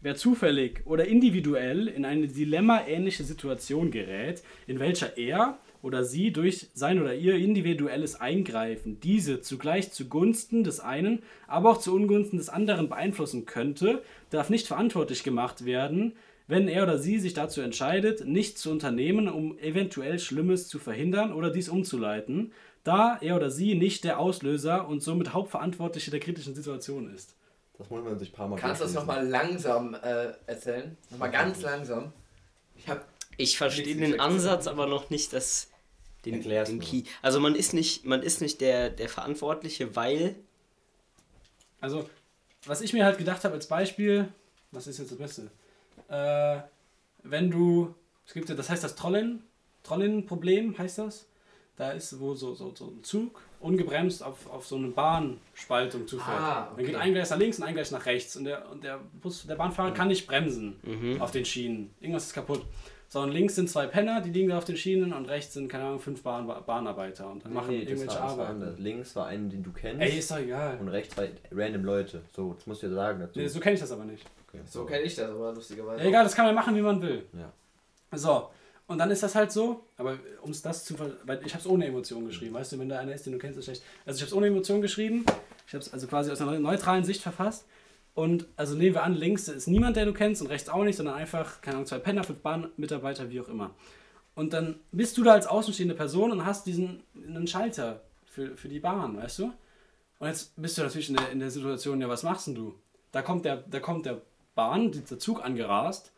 [0.00, 6.66] wer zufällig oder individuell in eine dilemmaähnliche Situation gerät, in welcher er oder sie durch
[6.74, 12.48] sein oder ihr individuelles Eingreifen diese zugleich zugunsten des einen, aber auch zu Ungunsten des
[12.48, 16.14] anderen beeinflussen könnte, darf nicht verantwortlich gemacht werden,
[16.48, 21.32] wenn er oder sie sich dazu entscheidet, nichts zu unternehmen, um eventuell Schlimmes zu verhindern
[21.32, 22.52] oder dies umzuleiten,
[22.84, 27.34] da er oder sie nicht der Auslöser und somit Hauptverantwortliche der kritischen Situation ist.
[27.78, 30.96] Das muss man sich ein paar Mal Kannst du das nochmal langsam äh, erzählen?
[31.10, 32.12] Nochmal ganz langsam.
[32.76, 33.06] Ich hab.
[33.36, 34.18] Ich verstehe den.
[34.18, 35.68] Ansatz, aber noch nicht das.
[36.26, 36.80] Den, Erklär's den.
[36.80, 37.04] Key.
[37.22, 40.34] Also man ist nicht, man ist nicht der, der Verantwortliche, weil.
[41.80, 42.08] Also,
[42.64, 44.28] was ich mir halt gedacht habe als Beispiel,
[44.72, 45.50] was ist jetzt das Beste?
[46.08, 46.60] Äh,
[47.22, 47.94] wenn du,
[48.26, 49.42] es gibt ja, das heißt das Trollen,
[49.82, 51.26] Trollen-Problem heißt das.
[51.76, 56.38] Da ist wo so, so, so ein Zug ungebremst auf, auf so eine Bahnspaltung zufährt.
[56.40, 57.04] Ah, Dann geht okay.
[57.04, 58.36] ein Gleis nach links und ein Gleis nach rechts.
[58.36, 61.20] Und der, und der, Bus, der Bahnfahrer kann nicht bremsen Mhm.
[61.20, 61.90] auf den Schienen.
[62.00, 62.64] Irgendwas ist kaputt.
[63.08, 65.68] So, und links sind zwei Penner, die liegen da auf den Schienen und rechts sind,
[65.68, 68.62] keine Ahnung, fünf Bahn, Bahnarbeiter und dann machen Nee, das irgendwelche war, das war Arbeiten.
[68.64, 68.78] anders.
[68.80, 70.02] Links war einen, den du kennst.
[70.02, 70.76] Ey, ist doch egal.
[70.80, 72.22] und rechts zwei random Leute.
[72.34, 73.38] So, das musst du dir sagen dazu.
[73.38, 74.24] Nee, so kenne ich das aber nicht.
[74.48, 76.02] Okay, So kenne ich das aber lustigerweise.
[76.02, 77.24] Ja, egal, das kann man machen, wie man will.
[77.32, 77.52] Ja.
[78.18, 78.50] So,
[78.86, 81.66] und dann ist das halt so, aber um es das zu weil ich habe es
[81.66, 83.82] ohne Emotion geschrieben, weißt du, wenn da einer ist, den du kennst, ist schlecht.
[84.04, 85.24] Also ich habe es ohne Emotion geschrieben,
[85.66, 87.66] ich habe es also quasi aus einer neutralen Sicht verfasst
[88.14, 90.96] und also nehmen wir an, links ist niemand, der du kennst und rechts auch nicht,
[90.96, 93.74] sondern einfach, keine Ahnung, zwei Penner, fünf Bahnmitarbeiter, wie auch immer.
[94.34, 98.68] Und dann bist du da als außenstehende Person und hast diesen einen Schalter für, für
[98.68, 99.52] die Bahn, weißt du?
[100.18, 102.74] Und jetzt bist du natürlich in der, in der Situation, ja, was machst denn du?
[103.12, 104.22] Da kommt der, da kommt der
[104.54, 106.12] Bahn, der Zug angerast.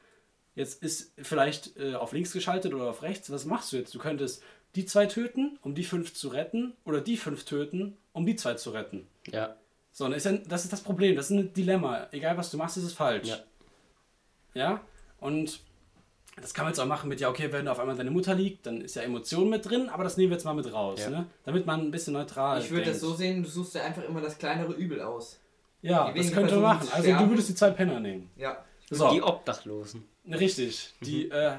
[0.59, 3.31] Jetzt ist vielleicht äh, auf links geschaltet oder auf rechts.
[3.31, 3.95] Was machst du jetzt?
[3.95, 4.43] Du könntest
[4.75, 8.55] die zwei töten, um die fünf zu retten, oder die fünf töten, um die zwei
[8.55, 9.07] zu retten.
[9.31, 9.55] Ja.
[9.93, 11.15] So, und ist ja, das ist das Problem.
[11.15, 12.09] Das ist ein Dilemma.
[12.11, 13.29] Egal, was du machst, ist es falsch.
[13.29, 13.39] Ja.
[14.55, 14.81] Ja?
[15.21, 15.61] Und
[16.41, 18.67] das kann man jetzt auch machen mit, ja, okay, wenn auf einmal deine Mutter liegt,
[18.67, 21.11] dann ist ja Emotion mit drin, aber das nehmen wir jetzt mal mit raus, Ja.
[21.11, 21.27] ne?
[21.45, 24.21] Damit man ein bisschen neutral Ich würde das so sehen, du suchst dir einfach immer
[24.21, 25.39] das kleinere Übel aus.
[25.83, 26.89] Ja, das könnte man machen.
[26.93, 28.29] Also du würdest die zwei Penner nehmen.
[28.37, 28.65] Ja.
[28.91, 30.05] So, Die Obdachlosen.
[30.31, 30.95] richtig.
[31.03, 31.57] Die, äh,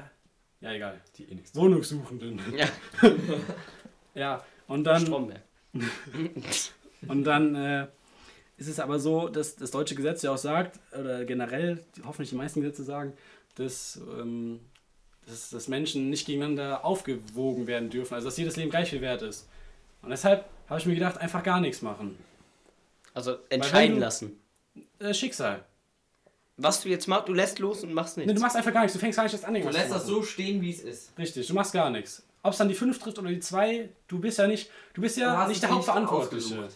[0.60, 1.00] ja, egal.
[1.16, 1.54] Die eh nichts.
[1.54, 2.40] Wohnungssuchenden.
[2.56, 2.66] Ja.
[4.12, 5.40] Ja, und dann, Stromberg.
[7.08, 7.86] und dann äh,
[8.56, 12.34] ist es aber so, dass das deutsche Gesetz ja auch sagt, oder generell, hoffentlich die
[12.36, 13.12] meisten Gesetze sagen,
[13.54, 14.58] dass, ähm,
[15.26, 19.22] dass, dass Menschen nicht gegeneinander aufgewogen werden dürfen, also dass jedes Leben gleich viel wert
[19.22, 19.48] ist.
[20.02, 22.18] Und deshalb habe ich mir gedacht, einfach gar nichts machen.
[23.14, 24.40] Also entscheiden du- lassen.
[24.98, 25.64] Äh, Schicksal.
[26.62, 28.38] Was du jetzt machst, du lässt los und machst Nee, nichts.
[28.38, 30.22] du machst einfach gar nichts, du fängst gar nicht erst an, Du lässt das so
[30.22, 31.12] stehen, wie es ist.
[31.18, 32.22] Richtig, du machst gar nichts.
[32.42, 35.16] Ob es dann die 5 trifft oder die 2, du bist ja nicht, du bist
[35.16, 36.68] Du ja hast nicht der Hauptverantwortliche.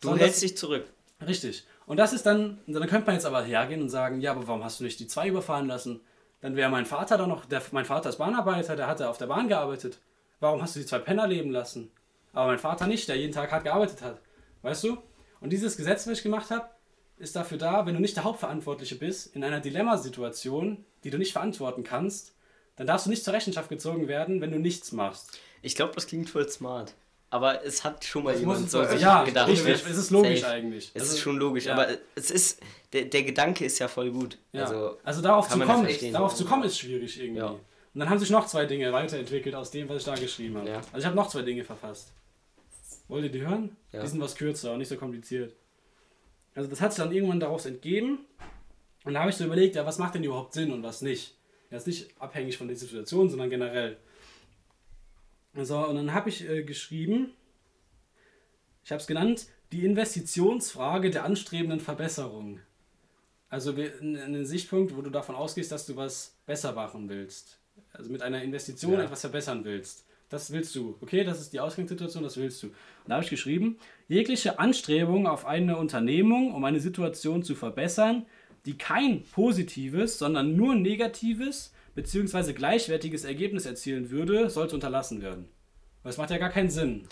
[0.00, 0.86] du hältst das- dich zurück.
[1.26, 1.66] Richtig.
[1.86, 4.62] Und das ist dann, dann könnte man jetzt aber hergehen und sagen, ja, aber warum
[4.62, 6.00] hast du nicht die 2 überfahren lassen?
[6.40, 9.18] Dann wäre mein Vater da noch, der, mein Vater ist Bahnarbeiter, der hat ja auf
[9.18, 9.98] der Bahn gearbeitet.
[10.38, 11.90] Warum hast du die zwei Penner leben lassen?
[12.32, 14.20] Aber mein Vater nicht, der jeden Tag hart gearbeitet hat.
[14.62, 14.98] Weißt du?
[15.40, 16.68] Und dieses Gesetz, was ich gemacht habe,
[17.18, 21.32] ist dafür da, wenn du nicht der Hauptverantwortliche bist, in einer Dilemmasituation, die du nicht
[21.32, 22.32] verantworten kannst,
[22.76, 25.38] dann darfst du nicht zur Rechenschaft gezogen werden, wenn du nichts machst.
[25.62, 26.94] Ich glaube, das klingt voll smart.
[27.30, 29.48] aber es hat schon mal Das jemand so sich Ja, gedacht.
[29.48, 29.66] richtig.
[29.84, 29.90] ne?
[29.90, 30.52] Es ist logisch Safe.
[30.52, 30.90] eigentlich.
[30.94, 31.74] Es Also, ist schon logisch, ja.
[31.74, 32.60] aber es ist,
[32.92, 34.38] der, der Gedanke ist ja voll gut.
[34.52, 34.62] Ja.
[34.64, 37.40] Also, Also, darauf, zu kommen, darauf zu kommen ist schwierig irgendwie.
[37.40, 37.48] Ja.
[37.48, 37.60] Und
[38.00, 40.70] dann haben sich noch zwei Dinge weiterentwickelt aus dem, was ich da geschrieben habe.
[40.72, 42.12] Also ich habe noch zwei Dinge verfasst.
[43.08, 43.76] Wollt ihr die hören?
[43.92, 45.54] Die sind was kürzer und nicht so kompliziert.
[46.58, 48.18] Also das hat sich dann irgendwann daraus entgeben.
[49.04, 51.36] Und da habe ich so überlegt, ja, was macht denn überhaupt Sinn und was nicht?
[51.70, 53.96] Ja, ist nicht abhängig von der Situation, sondern generell.
[55.54, 57.32] So, und dann habe ich äh, geschrieben,
[58.84, 62.58] ich habe es genannt, die Investitionsfrage der anstrebenden Verbesserung.
[63.48, 67.60] Also wir- ein ein Sichtpunkt, wo du davon ausgehst, dass du was besser machen willst.
[67.92, 69.04] Also mit einer Investition Ja.
[69.04, 70.06] etwas verbessern willst.
[70.30, 70.96] Das willst du.
[71.00, 72.66] Okay, das ist die Ausgangssituation, das willst du.
[72.68, 72.74] Und
[73.06, 78.26] da habe ich geschrieben, jegliche Anstrebung auf eine Unternehmung, um eine Situation zu verbessern,
[78.66, 82.52] die kein positives, sondern nur negatives bzw.
[82.52, 85.48] gleichwertiges Ergebnis erzielen würde, sollte unterlassen werden.
[86.02, 87.06] Weil es macht ja gar keinen Sinn.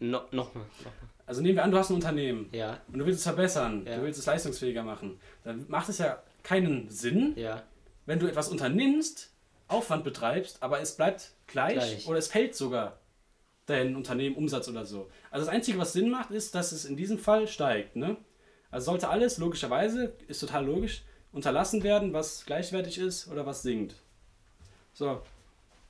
[0.00, 0.64] no, nochmal.
[0.84, 0.92] Noch
[1.26, 3.96] Also nehmen wir an, du hast ein Unternehmen ja, und du willst es verbessern, Ja.
[3.96, 5.20] du willst es leistungsfähiger machen.
[5.44, 7.62] Dann macht es ja keinen Sinn, ja,
[8.06, 9.30] wenn du etwas unternimmst,
[9.68, 12.06] Aufwand betreibst, aber es bleibt gleich, Gleich.
[12.08, 13.00] oder es fällt sogar
[13.66, 15.10] dein Unternehmen Umsatz oder so.
[15.30, 17.96] Also das Einzige, was Sinn macht, ist, dass es in diesem Fall steigt.
[17.96, 18.16] Ne?
[18.70, 21.02] Also sollte alles logischerweise, ist total logisch,
[21.32, 23.94] unterlassen werden, was gleichwertig ist oder was sinkt.
[24.94, 25.20] So.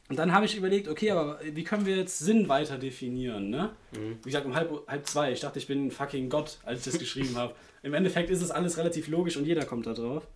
[0.09, 3.51] Und dann habe ich überlegt, okay, aber wie können wir jetzt Sinn weiter definieren?
[3.51, 3.71] Ne?
[3.93, 5.33] Wie gesagt, um halb, halb zwei.
[5.33, 7.55] Ich dachte, ich bin ein fucking Gott, als ich das geschrieben habe.
[7.83, 10.27] Im Endeffekt ist es alles relativ logisch und jeder kommt da drauf.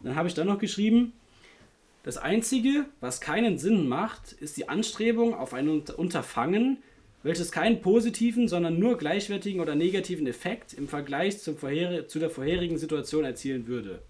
[0.00, 1.12] Dann habe ich dann noch geschrieben,
[2.02, 6.82] das Einzige, was keinen Sinn macht, ist die Anstrebung auf ein Unter- Unterfangen,
[7.22, 13.24] welches keinen positiven, sondern nur gleichwertigen oder negativen Effekt im Vergleich zu der vorherigen Situation
[13.24, 14.02] erzielen würde.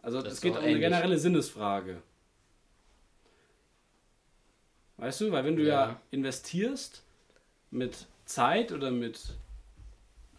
[0.00, 2.00] Also es geht um eine generelle Sinnesfrage.
[4.96, 6.00] Weißt du, weil wenn du ja, Ja.
[6.10, 7.02] investierst
[7.70, 9.34] mit Zeit oder mit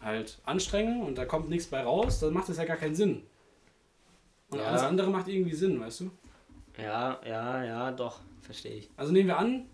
[0.00, 3.22] halt Anstrengung und da kommt nichts bei raus, dann macht das ja gar keinen Sinn.
[4.50, 4.66] Und Ja.
[4.66, 6.10] alles andere macht irgendwie Sinn, weißt du?
[6.78, 8.90] ja, ja, ja, doch, verstehe ich.
[8.96, 9.66] Also nehmen wir an,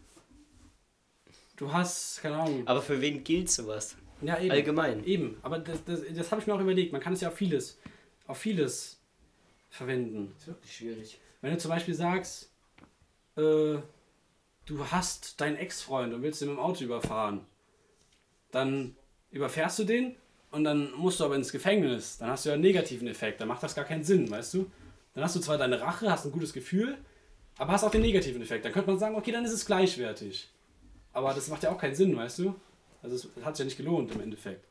[1.56, 2.66] du hast, keine Ahnung.
[2.66, 3.96] Aber für wen gilt sowas?
[4.22, 4.50] Ja, eben.
[4.52, 5.04] Allgemein.
[5.04, 6.92] Eben, aber das, das, das habe ich mir auch überlegt.
[6.92, 7.78] Man kann es ja auf vieles,
[8.26, 9.00] auf vieles
[9.70, 10.32] verwenden.
[10.34, 11.20] Das ist wirklich schwierig.
[11.42, 12.50] Wenn du zum Beispiel sagst,
[13.36, 13.76] äh,
[14.66, 17.40] du hast deinen Ex-Freund und willst ihn mit dem Auto überfahren,
[18.50, 18.96] dann
[19.30, 20.16] überfährst du den
[20.54, 22.18] und dann musst du aber ins Gefängnis.
[22.18, 23.40] Dann hast du ja einen negativen Effekt.
[23.40, 24.70] Dann macht das gar keinen Sinn, weißt du?
[25.14, 26.96] Dann hast du zwar deine Rache, hast ein gutes Gefühl,
[27.58, 28.64] aber hast auch den negativen Effekt.
[28.64, 30.48] Dann könnte man sagen, okay, dann ist es gleichwertig.
[31.12, 32.54] Aber das macht ja auch keinen Sinn, weißt du?
[33.02, 34.66] Also es hat sich ja nicht gelohnt im Endeffekt.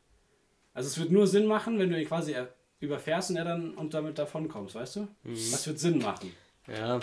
[0.73, 3.71] Also es wird nur Sinn machen, wenn du ihn quasi er- überfährst und er dann
[3.75, 5.07] und damit davonkommst, weißt du?
[5.23, 6.33] Das wird Sinn machen.
[6.67, 6.99] Ja,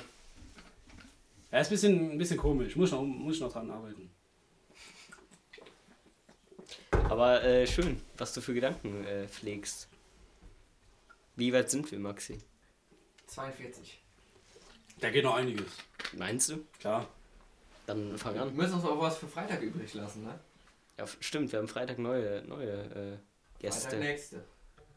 [1.53, 2.77] Ja, ist ein bisschen, ein bisschen komisch.
[2.77, 4.11] Muss ich noch, muss ich noch dran arbeiten.
[7.11, 9.89] Aber äh, schön, was du für Gedanken äh, pflegst.
[11.37, 12.39] Wie weit sind wir, Maxi?
[13.27, 14.01] 42.
[15.01, 15.67] Da geht noch einiges.
[16.17, 16.65] Meinst du?
[16.79, 17.07] Klar.
[17.87, 18.55] Dann fang Wir an.
[18.55, 20.39] müssen uns auch was für Freitag übrig lassen, ne?
[20.99, 22.71] Ja, stimmt, wir haben Freitag neue, neue
[23.59, 23.83] äh, Gäste.
[23.89, 24.45] Freitag nächste.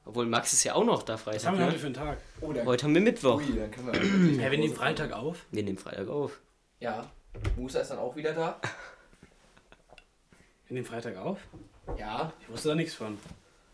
[0.06, 1.46] Obwohl Max ist ja auch noch da Was Freitag.
[1.46, 1.80] haben wir heute Ne?
[1.80, 2.18] für einen Tag?
[2.42, 3.38] Oh, dann, Heute haben wir Mittwoch.
[3.38, 5.46] Ui, dann können wir Ja, wir nehmen Freitag auf.
[5.52, 6.42] Wir nehmen Freitag auf.
[6.82, 7.10] Ja.
[7.56, 8.60] Musa ist dann auch wieder da.
[10.74, 11.38] Wir nehmen Freitag auf?
[12.00, 12.34] Ja.
[12.42, 13.16] Ich wusste da nichts von.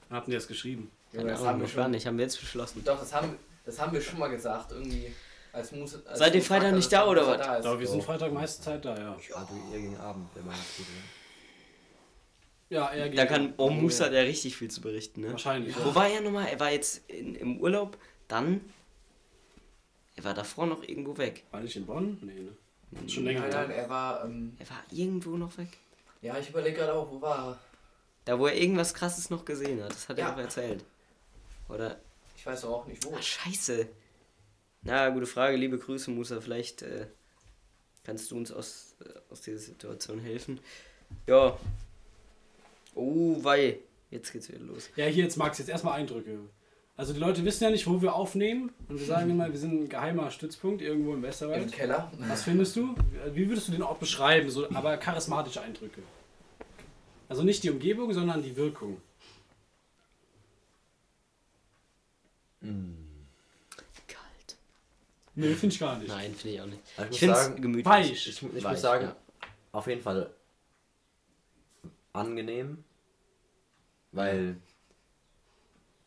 [0.10, 0.92] Wann habt ihr das geschrieben?
[1.14, 1.92] Ja, das haben wir gar schon.
[1.92, 2.84] nicht, haben wir jetzt beschlossen.
[2.84, 4.74] Doch, das haben, das haben wir schon mal gesagt.
[4.74, 5.16] Irgendwie.
[5.54, 7.38] Als Musa, als Seid ihr Freitag nicht da, oder was?
[7.38, 7.66] da ist.
[7.66, 9.14] Doch, wir sind Freitag meiste Zeit da, ja.
[9.14, 10.86] Also eher gegen Abend, wenn man das
[12.68, 15.32] Ja, er Da kann oh, Musa ja richtig viel zu berichten, ne?
[15.32, 15.74] Wahrscheinlich.
[15.82, 16.48] Wo war er nochmal?
[16.48, 17.98] Er war jetzt in, im Urlaub,
[18.28, 18.60] dann.
[20.18, 21.46] Er war davor noch irgendwo weg.
[21.52, 22.18] War nicht in Bonn?
[22.22, 23.06] Nee, ne?
[23.06, 24.26] Ist schon länger Nein, nein, er war.
[24.26, 25.70] Ähm, Er war irgendwo noch weg.
[26.22, 27.60] Ja, ich überlege gerade auch, wo war er?
[28.26, 29.92] Da, wo er irgendwas krasses noch gesehen hat.
[29.92, 30.34] Das hat er Ja.
[30.34, 30.84] auch erzählt.
[31.70, 32.00] Oder.
[32.38, 33.16] Ich weiß doch auch nicht wo.
[33.16, 33.88] Ah, scheiße.
[34.82, 35.58] Na, gute Frage.
[35.58, 36.40] Liebe Grüße, Musa.
[36.42, 37.08] Vielleicht äh,
[38.04, 40.60] kannst du uns aus, äh, aus dieser Situation helfen.
[41.28, 41.58] Ja.
[42.96, 43.80] Oh, wei.
[44.12, 44.90] Jetzt geht's wieder los.
[44.96, 46.40] Ja, hier jetzt Max, jetzt erstmal Eindrücke.
[47.00, 48.74] Also die Leute wissen ja nicht, wo wir aufnehmen.
[48.90, 51.72] Und wir sagen immer, wir sind ein geheimer Stützpunkt irgendwo im Im Westerwald.
[51.72, 52.12] Keller.
[52.28, 52.94] Was findest du?
[53.34, 54.50] Wie würdest du den Ort beschreiben?
[54.50, 56.04] So, aber charismatische Eindrücke.
[57.30, 59.00] Also nicht die Umgebung, sondern die Wirkung.
[62.62, 64.58] Kalt.
[65.36, 66.10] Nee, finde ich gar nicht.
[66.10, 66.82] Nein, finde ich auch nicht.
[66.98, 67.86] Also Ich ich finde muss es sagen, gemütlich.
[67.86, 68.12] Weich.
[68.12, 69.16] Ich, ich Weich, muss sagen, ja.
[69.72, 70.30] auf jeden Fall
[72.12, 72.84] angenehm,
[74.12, 74.58] weil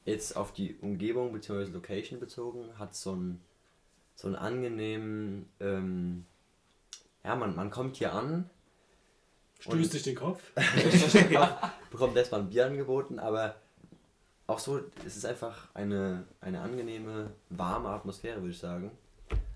[0.04, 1.64] jetzt auf die Umgebung bzw.
[1.72, 3.40] Location bezogen hat so einen
[4.14, 6.26] so einen angenehmen, ähm,
[7.24, 8.48] ja, man, man kommt hier an,
[9.60, 10.42] Stößt dich den Kopf.
[11.90, 13.54] bekommt erstmal ein Bier angeboten, aber
[14.48, 18.90] auch so, es ist einfach eine, eine angenehme, warme Atmosphäre, würde ich sagen.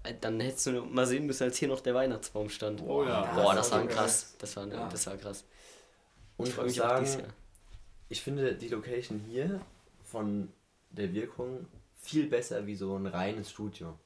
[0.04, 2.82] Äh, Dann hättest du mal sehen müssen, als hier noch der Weihnachtsbaum stand.
[2.86, 3.22] Oh ja.
[3.34, 4.34] Boah, das das war krass.
[4.38, 4.88] Das war, Ja.
[4.88, 5.44] das war krass.
[6.36, 7.34] Und Ich ich freue muss mich dieses sagen, Jahr.
[8.08, 9.60] ich finde die Location hier
[10.06, 10.48] von
[10.90, 11.66] der Wirkung
[12.00, 13.98] viel besser wie so ein reines Studio.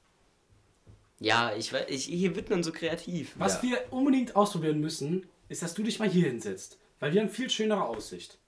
[1.18, 3.34] Ja, ich, ich hier wird man so kreativ.
[3.38, 3.62] Was Ja.
[3.70, 6.78] wir unbedingt ausprobieren müssen, ist, dass du dich mal hier hinsetzt.
[6.98, 8.38] Weil wir haben viel schönere Aussicht.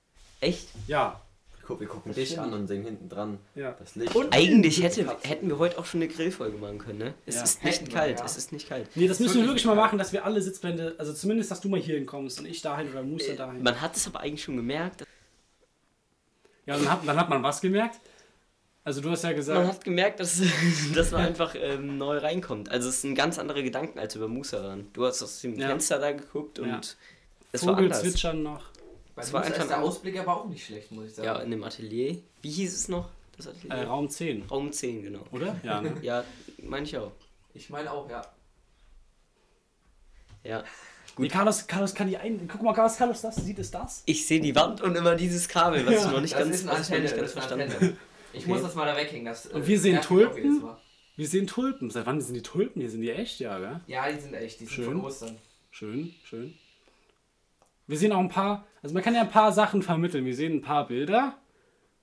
[0.41, 0.69] Echt?
[0.87, 1.21] Ja.
[1.65, 3.73] Guck, wir gucken dich an und sehen hinten dran Ja.
[3.79, 4.15] das Licht.
[4.17, 7.15] Und- Eigentlich hätte, hätten wir heute auch schon eine Grillfolge machen können, ne?
[7.25, 7.43] Es Ja.
[7.45, 8.25] ist nicht Hätten wir, kalt, ja.
[8.25, 8.89] es ist nicht kalt.
[8.97, 11.69] Nee, das müssen wir Wirklich mal machen, dass wir alle Sitzblende, also zumindest, dass du
[11.69, 13.63] mal hier hinkommst und ich dahin oder Musa dahin.
[13.63, 15.05] Man hat es aber eigentlich schon gemerkt.
[16.67, 18.01] Ja, dann hat, dann hat man was gemerkt.
[18.85, 20.41] Also du hast ja Man gesagt, hat gemerkt, dass,
[20.95, 22.69] dass man einfach ähm, neu reinkommt.
[22.69, 24.89] Also es sind ganz andere Gedanken als über Musa ran.
[24.93, 25.69] Du hast aus dem Ja.
[25.69, 26.81] Fenster da geguckt und Ja.
[27.53, 28.01] es war Vogel anders.
[28.01, 28.65] zwitschern noch.
[29.15, 31.27] Bei Es war einfach ist der Ausblick aber auch nicht schlecht, muss ich sagen.
[31.27, 32.19] Ja, in dem Atelier.
[32.41, 33.09] Wie hieß es noch?
[33.37, 33.75] Das Atelier?
[33.75, 35.25] Äh, Raum 10, Raum 10, genau.
[35.31, 35.55] oder?
[35.63, 35.95] Ja, ne?
[36.03, 36.25] Ja,
[36.63, 37.13] meine ich auch.
[37.55, 38.23] Ich meine auch, ja.
[40.45, 40.65] Ja.
[41.19, 42.49] Nee, Carlos, Carlos kann die ein.
[42.49, 44.03] Guck mal, Carlos, Carlos, das sieht es das?
[44.07, 46.07] Ich sehe die Wand und immer dieses Kabel, was Ja.
[46.07, 47.65] ich noch nicht Das ganz, ist was ich noch nicht das ganz ist eine verstanden
[47.73, 47.91] Antenne.
[47.93, 47.99] habe.
[48.33, 48.49] Ich Okay.
[48.53, 49.27] muss das mal da weghängen.
[49.27, 50.63] Das, Und äh, wir sehen mich auch Tulpen?
[51.17, 51.91] Wir sehen Tulpen.
[51.91, 52.81] Seit wann sind die Tulpen?
[52.81, 53.81] Hier sind die echt, ja, gell?
[53.87, 54.85] Ja, die sind echt, die sind Schön.
[54.87, 55.37] von Ostern.
[55.71, 56.55] Schön, schön.
[57.87, 60.25] Wir sehen auch ein paar, also man kann ja ein paar Sachen vermitteln.
[60.25, 61.37] Wir sehen ein paar Bilder,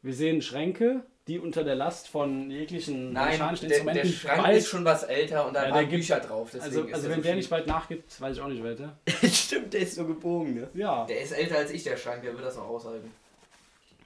[0.03, 4.43] wir sehen Schränke, die unter der Last von jeglichen Nein, mechanischen der, Instrumenten der Schrank
[4.43, 6.49] bald- ist schon was älter und da Ja, ja, der waren gibt- Bücher drauf.
[6.51, 8.97] Deswegen Also, ist also wenn so der nicht bald nachgibt, weiß ich auch nicht weiter.
[9.31, 10.69] Stimmt, der ist so gebogen, ne?
[10.73, 11.05] Ja.
[11.05, 13.11] Der ist älter als ich, der Schrank, der wird das noch aushalten.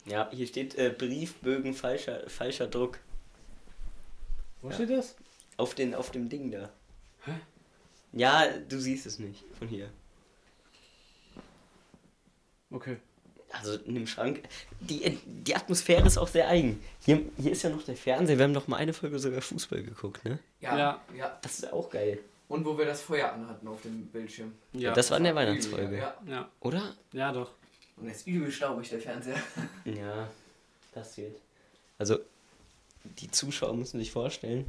[0.06, 3.00] Ja, hier steht äh, Briefbögen falscher, falscher Druck.
[4.62, 5.16] Wo steht das?
[5.56, 6.70] Auf, den, auf dem Ding da.
[8.12, 9.90] Ja, du siehst es nicht von hier.
[12.70, 12.98] Okay.
[13.54, 14.42] Also in dem Schrank.
[14.80, 16.82] Die, die Atmosphäre ist auch sehr eigen.
[17.06, 18.38] Hier, hier ist ja noch der Fernseher.
[18.38, 20.40] Wir haben doch mal eine Folge sogar Fußball geguckt, ne?
[20.60, 21.02] Ja, Ja.
[21.16, 21.38] ja.
[21.42, 22.20] Das ist auch geil.
[22.48, 24.54] Und wo wir das Feuer anhatten auf dem Bildschirm.
[24.74, 24.94] Ja.
[24.94, 25.98] das war in der Weihnachtsfolge.
[25.98, 26.18] Ja.
[26.28, 26.50] ja.
[26.60, 26.96] Oder?
[27.12, 27.52] Ja, doch.
[27.98, 29.42] Und ist übel staubig, der Fernseher.
[29.86, 30.28] Ja,
[30.94, 31.36] passiert.
[31.98, 32.20] Also,
[33.20, 34.66] die Zuschauer müssen sich vorstellen,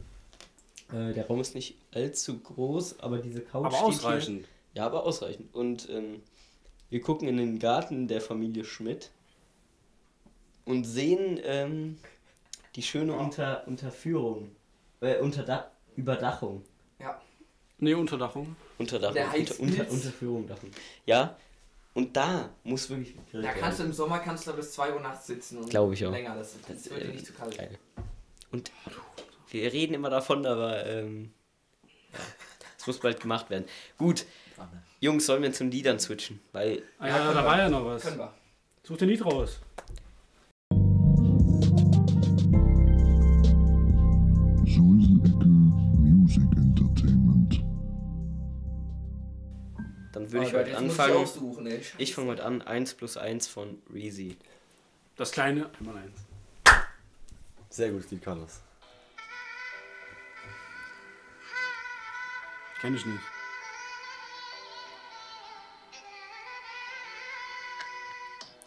[0.92, 4.38] äh, der Raum ist nicht allzu groß, aber diese Couch Aber steht ausreichend.
[4.40, 4.82] Hier.
[4.82, 5.54] Ja, aber ausreichend.
[5.54, 6.22] Und ähm,
[6.90, 9.10] wir gucken in den Garten der Familie Schmidt
[10.64, 11.98] und sehen ähm,
[12.76, 14.54] die schöne Unter Unterführung,
[15.00, 16.64] äh, Unterda Überdachung.
[16.98, 17.20] Ja.
[17.78, 18.56] Nee, Unterdachung.
[18.78, 20.70] Unterdachung, Der unter, unter, Unterführung, Dachung.
[21.06, 21.36] Ja,
[21.94, 23.90] und da muss wirklich Da kannst du werden.
[23.90, 26.10] im Sommer kannst du da bis 2 Uhr nachts sitzen und Glaub ich auch.
[26.10, 26.34] länger.
[26.34, 27.56] Das, das wird dir nicht zu kalt.
[27.56, 27.78] Geil.
[28.50, 28.72] Und
[29.50, 31.32] wir reden immer davon, aber ähm,
[32.12, 32.18] ja,
[32.78, 33.66] es muss bald gemacht werden.
[33.98, 34.26] Gut,
[35.04, 36.40] Jungs, sollen wir zum Liedern switchen?
[36.52, 38.04] Weil Ah, ja, da war ja noch was.
[38.04, 38.32] Können wir.
[38.84, 39.60] Such den Lied raus.
[44.64, 47.62] Säuselecke Music Entertainment.
[50.14, 51.12] dann würde ich Oh Gott, heute anfangen.
[51.12, 51.82] Ich, aussuchen, ey.
[51.98, 54.38] Ich fange heute an, 1 plus 1 von Reezy.
[55.16, 56.16] Das kleine einmal eins.
[57.68, 58.62] Sehr gutes Lied, Carlos.
[62.80, 63.33] Kenn ich nicht.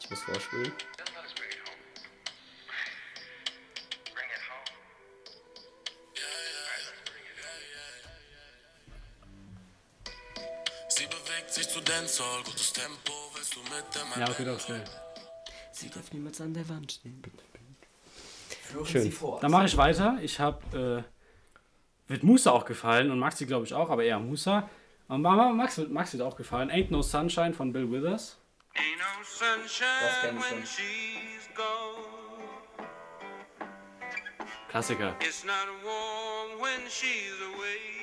[0.09, 0.19] Mit
[13.95, 14.83] dem Ja, okay, das ist geil.
[15.71, 17.21] Sie darf niemals an der Wand stehen.
[18.85, 19.13] Schön.
[19.41, 20.17] Dann mache ich weiter.
[20.21, 21.03] Ich habe,
[22.07, 24.69] äh, wird Musa auch gefallen und Maxi glaube ich auch, aber eher Musa.
[25.07, 26.69] Und Mama, Max wird, Max wird auch gefallen.
[26.69, 28.37] Ain't No Sunshine von Bill Withers.
[28.75, 30.65] Ain't no Das sunshine kenn ich when schon.
[30.65, 32.17] she's gone.
[34.71, 35.13] Klassiker.
[35.21, 37.97] It's not warm when she's away.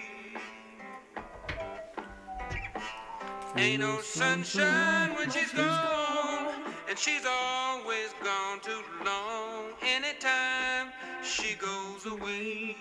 [3.56, 6.48] Ain't no sunshine when she's gone.
[6.88, 9.72] And she's always gone too long.
[9.82, 12.76] Anytime she goes away.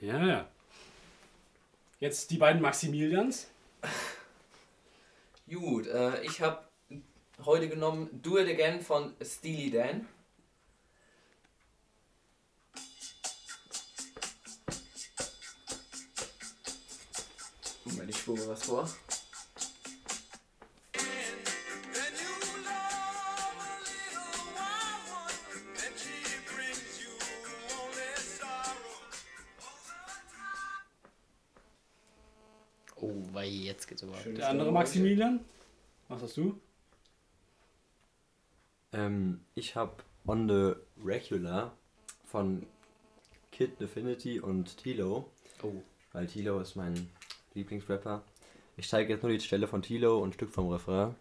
[0.00, 0.46] Ja, ja.
[2.00, 3.48] Jetzt die beiden Maximilians.
[5.48, 6.65] Gut, äh, ich habe
[7.44, 10.08] heute genommen Do It Again von Steely Dan.
[17.84, 18.88] Moment, ich spule was vor.
[32.98, 34.16] Oh, wei, jetzt geht's aber.
[34.16, 34.72] Schöne Der andere.
[34.72, 35.44] Maximilian.
[36.08, 36.58] Was hast du?
[38.96, 39.92] Ähm, ich habe
[40.26, 40.72] On the
[41.04, 41.72] Regular
[42.24, 42.66] von
[43.52, 45.30] Kid Infinity und Tilo,
[45.62, 45.72] Oh.
[46.12, 47.10] weil Tilo ist mein
[47.54, 48.22] Lieblingsrapper.
[48.76, 51.14] Ich zeige jetzt nur die Stelle von Tilo und ein Stück vom Refrain.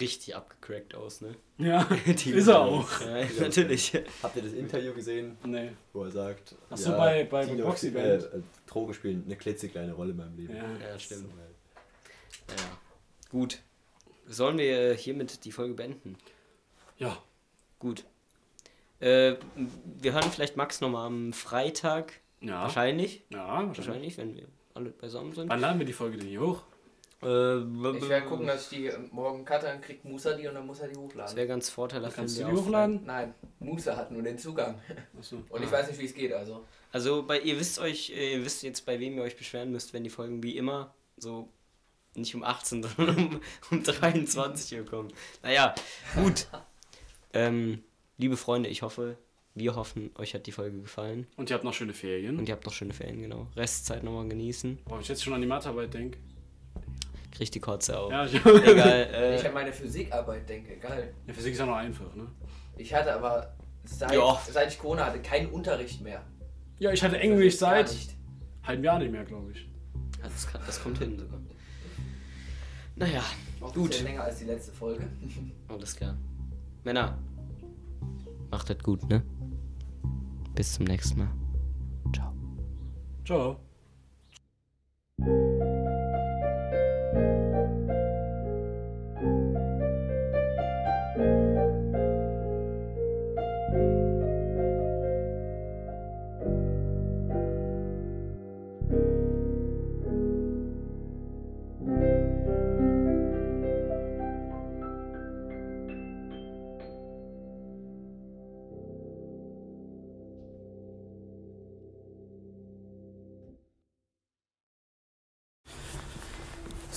[0.00, 1.34] Richtig abgecrackt aus, ne?
[1.58, 1.84] Ja,
[2.16, 2.38] Tilo.
[2.38, 3.00] ist er auch.
[3.00, 3.92] Ja, natürlich.
[4.22, 5.72] Habt ihr das Interview gesehen, Nee.
[5.92, 8.22] wo er sagt, Ach so, bei- bei Tilo, Boxy äh, Band.
[8.24, 10.56] äh, Drogen spielen eine klitzekleine Rolle in meinem Leben.
[10.56, 10.64] Ja.
[10.88, 11.28] Ja, stimmt.
[12.48, 12.54] Ja.
[13.30, 13.58] Gut.
[14.26, 16.16] Sollen wir hiermit die Folge beenden?
[16.98, 17.16] Ja.
[17.78, 18.04] Gut.
[19.00, 19.36] Äh,
[20.00, 22.20] wir hören vielleicht Max nochmal am Freitag.
[22.40, 22.62] Ja.
[22.62, 23.24] Wahrscheinlich.
[23.30, 23.78] Ja, wahrscheinlich.
[23.78, 25.48] Wahrscheinlich, wenn wir alle beisammen sind.
[25.48, 26.62] Wann laden wir die Folge denn hier hoch?
[27.22, 30.66] Äh, Ich werde gucken, dass ich die morgen cutte, dann kriegt Musa die und dann
[30.66, 31.36] muss er die Das hochladen.
[31.36, 33.02] wäre ganz vorteilhaft, Kannst du die hochladen?
[33.04, 34.80] Nein, Musa hat nur den Zugang.
[35.18, 35.36] Achso.
[35.50, 35.72] Und ich Ah.
[35.72, 36.64] weiß nicht, wie es geht, also.
[36.92, 39.92] Also bei ihr wisst euch, äh, ihr wisst jetzt, bei wem ihr euch beschweren müsst,
[39.92, 41.48] wenn die Folgen wie immer so
[42.14, 43.40] nicht um 18, sondern um,
[43.70, 45.12] um 23 Uhr kommen.
[45.42, 45.74] Naja,
[46.16, 46.48] gut.
[47.34, 47.82] ähm,
[48.16, 49.16] liebe Freunde, ich hoffe,
[49.54, 51.26] wir hoffen, euch hat die Folge gefallen.
[51.36, 52.38] Und ihr habt noch schöne Ferien.
[52.38, 53.46] Und ihr habt noch schöne Ferien, genau.
[53.56, 54.78] Restzeit nochmal genießen.
[54.86, 56.18] Boah, wenn ich jetzt schon an die Mathearbeit denke.
[57.30, 58.10] Kriegt die Kotze auf.
[58.12, 59.08] Ja, ich, Egal.
[59.12, 61.14] Wenn ich Äh, an meine Physikarbeit denke, geil.
[61.26, 62.26] ja, Physik ist ja noch einfach, ne?
[62.76, 63.54] Ich hatte aber
[63.84, 64.38] seit, Ja.
[64.50, 66.22] seit ich Corona hatte keinen Unterricht mehr.
[66.78, 67.96] Ja, ich hatte Englisch Gar seit
[68.64, 69.68] halbem Jahr nicht mehr, glaube ich.
[70.22, 71.38] das, kann, das kommt hin sogar.
[72.96, 73.22] Naja,
[73.60, 73.92] Auch Gut.
[73.92, 74.02] Gut.
[74.02, 75.06] länger als die letzte Folge.
[75.68, 76.16] alles klar.
[76.84, 77.18] Männer,
[78.50, 79.22] macht das gut, ne?
[80.54, 81.28] Bis zum nächsten Mal.
[82.14, 82.32] Ciao.
[83.24, 83.60] Ciao.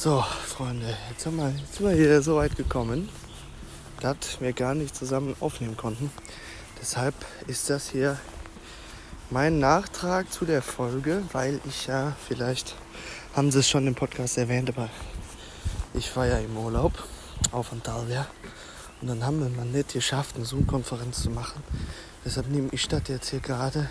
[0.04, 3.08] So, Freunde, jetzt sind wir, jetzt sind wir hier so weit gekommen,
[4.02, 6.12] dass wir gar nicht zusammen aufnehmen konnten.
[6.82, 7.16] Deshalb
[7.48, 8.20] ist das hier
[9.30, 12.76] mein Nachtrag zu der Folge, weil ich ja, vielleicht
[13.34, 14.90] haben sie es schon im Podcast erwähnt, aber
[15.94, 16.92] ich war ja im Urlaub
[17.54, 18.28] auf Antalya
[19.00, 21.64] und dann haben wir mal nicht geschafft, eine Zoom-Konferenz zu machen.
[22.26, 23.90] Deshalb nehme ich das jetzt hier gerade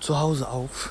[0.00, 0.88] zu Hause auf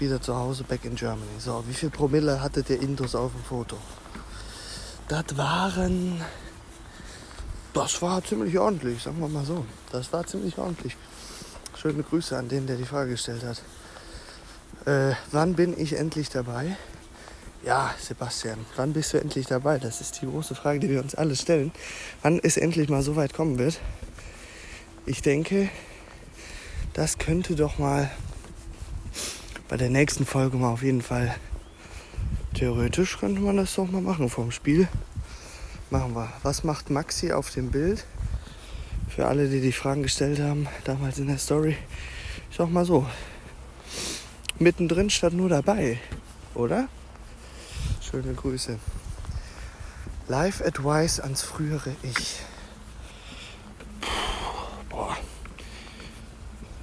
[0.00, 1.38] wieder zu Hause, back in Germany.
[1.38, 3.76] So, wie viel Promille hatte der Intus auf dem Foto?
[5.08, 6.20] Das waren.
[7.74, 9.64] Das war ziemlich ordentlich, sagen wir mal so.
[9.92, 10.96] Das war ziemlich ordentlich.
[11.76, 13.62] Schöne Grüße an den, der die Frage gestellt hat.
[14.86, 16.76] Äh, wann bin ich endlich dabei?
[17.64, 19.78] Ja, Sebastian, wann bist du endlich dabei?
[19.78, 21.72] Das ist die große Frage, die wir uns alle stellen.
[22.22, 23.80] Wann es endlich mal so weit kommen wird?
[25.06, 25.68] Ich denke,
[26.94, 28.10] das könnte doch mal
[29.68, 31.34] bei der nächsten Folge mal auf jeden Fall.
[32.54, 34.88] Theoretisch könnte man das doch mal machen vom Spiel.
[35.90, 36.32] Machen wir.
[36.42, 38.04] Was macht Maxi auf dem Bild?
[39.08, 41.76] Für alle, die die Fragen gestellt haben, damals in der Story.
[42.50, 43.06] Ich sag mal so.
[44.58, 45.98] Mittendrin statt nur dabei.
[46.54, 46.88] Oder?
[48.00, 48.78] Schöne Grüße.
[50.28, 52.40] Live Advice ans frühere Ich.
[54.00, 55.16] Puh, boah.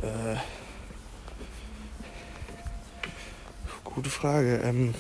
[0.02, 0.55] Äh.
[3.96, 4.58] Gute Frage.
[4.58, 4.94] Ähm,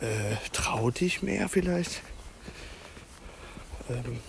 [0.00, 2.00] äh, trau dich mehr vielleicht?
[3.90, 4.20] Ähm,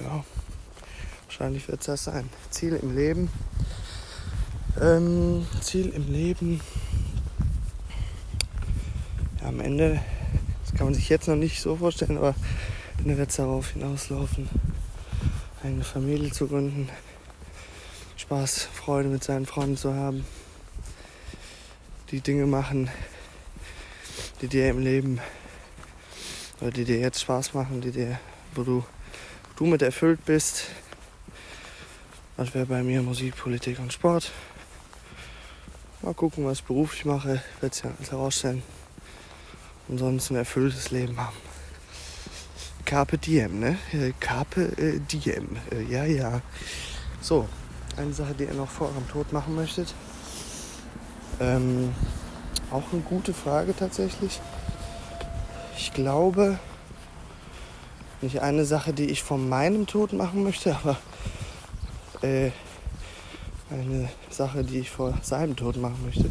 [0.00, 0.24] ja,
[1.26, 2.28] wahrscheinlich wird es das sein.
[2.50, 3.28] Ziel im Leben.
[4.80, 6.60] Ähm, Ziel im Leben.
[9.40, 10.00] Ja, am Ende,
[10.62, 12.36] das kann man sich jetzt noch nicht so vorstellen, aber
[12.98, 14.48] Ende wird es darauf hinauslaufen,
[15.64, 16.88] eine Familie zu gründen.
[18.28, 20.26] Spaß, Freude mit seinen Freunden zu haben.
[22.10, 22.90] Die Dinge machen,
[24.42, 25.18] die dir im Leben
[26.60, 28.20] oder die dir jetzt Spaß machen, die dir,
[28.54, 28.84] wo du,
[29.56, 30.66] du mit erfüllt bist.
[32.36, 34.30] Das wäre bei mir Musik, Politik und Sport.
[36.02, 38.62] Mal gucken, was ich beruflich mache, wird sich ja alles herausstellen.
[39.88, 41.36] und sonst ein erfülltes Leben haben.
[42.84, 43.78] Carpe diem, ne?
[43.94, 45.56] Äh, Carpe äh, diem.
[45.72, 46.42] Äh, ja, ja.
[47.22, 47.48] So,
[47.98, 49.94] eine Sache, die ihr noch vor eurem Tod machen möchtet.
[51.40, 51.92] Ähm,
[52.70, 54.40] auch eine gute Frage tatsächlich.
[55.76, 56.58] Ich glaube,
[58.20, 60.96] nicht eine Sache, die ich vor meinem Tod machen möchte, aber
[62.22, 62.50] äh,
[63.70, 66.30] eine Sache, die ich vor seinem Tod machen möchte.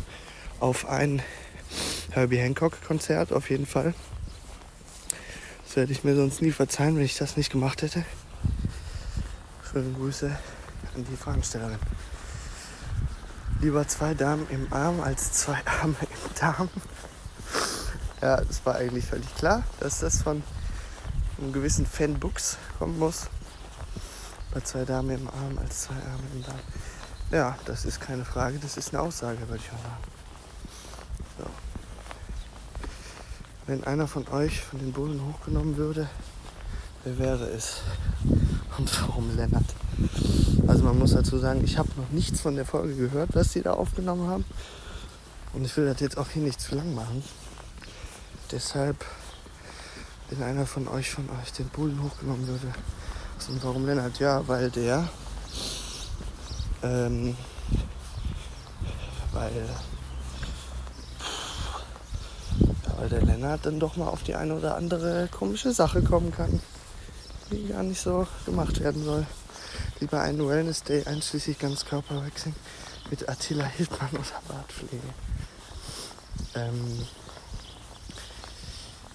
[0.59, 1.21] Auf ein
[2.11, 3.93] Herbie Hancock Konzert auf jeden Fall.
[5.65, 8.05] Das werde ich mir sonst nie verzeihen, wenn ich das nicht gemacht hätte.
[9.71, 10.35] Schöne Grüße
[10.97, 11.79] an die Fragestellerin.
[13.61, 16.69] Lieber zwei Damen im Arm als zwei Arme im Darm.
[18.21, 20.43] Ja, es war eigentlich völlig klar, dass das von
[21.37, 23.27] einem gewissen Fan Books kommen muss.
[24.53, 26.59] Bei zwei Damen im Arm als zwei Arme im Darm.
[27.31, 30.03] Ja, das ist keine Frage, das ist eine Aussage, würde ich mal sagen.
[31.37, 31.45] So.
[33.67, 36.09] Wenn einer von euch von den Bullen hochgenommen würde,
[37.03, 37.81] wer wäre es?
[38.77, 39.75] Und warum Lennart?
[40.67, 43.61] Also man muss dazu sagen, ich habe noch nichts von der Folge gehört, was die
[43.61, 44.45] da aufgenommen haben.
[45.53, 47.23] Und ich will das jetzt auch hier nicht zu lang machen.
[48.51, 48.97] Deshalb,
[50.29, 52.73] wenn einer von euch von euch den Bullen hochgenommen würde,
[53.49, 54.19] und warum Lennart?
[54.19, 55.07] Ja, weil der
[56.83, 57.35] ähm,
[59.31, 59.51] weil,
[62.97, 66.59] weil der Lennart dann doch mal auf die eine oder andere komische Sache kommen kann,
[67.51, 69.25] die gar nicht so gemacht werden soll.
[69.99, 72.55] Lieber einen Wellness Day einschließlich ganz Körperwechseln
[73.09, 75.01] mit Attila Hildmann oder Bartpflege.
[76.53, 77.07] Ähm,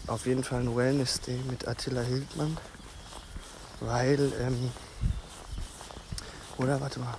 [0.09, 2.57] auf jeden Fall ein Wellness Day mit Attila Hildmann,
[3.79, 4.73] weil, ähm,
[6.59, 7.15] oder warte mal,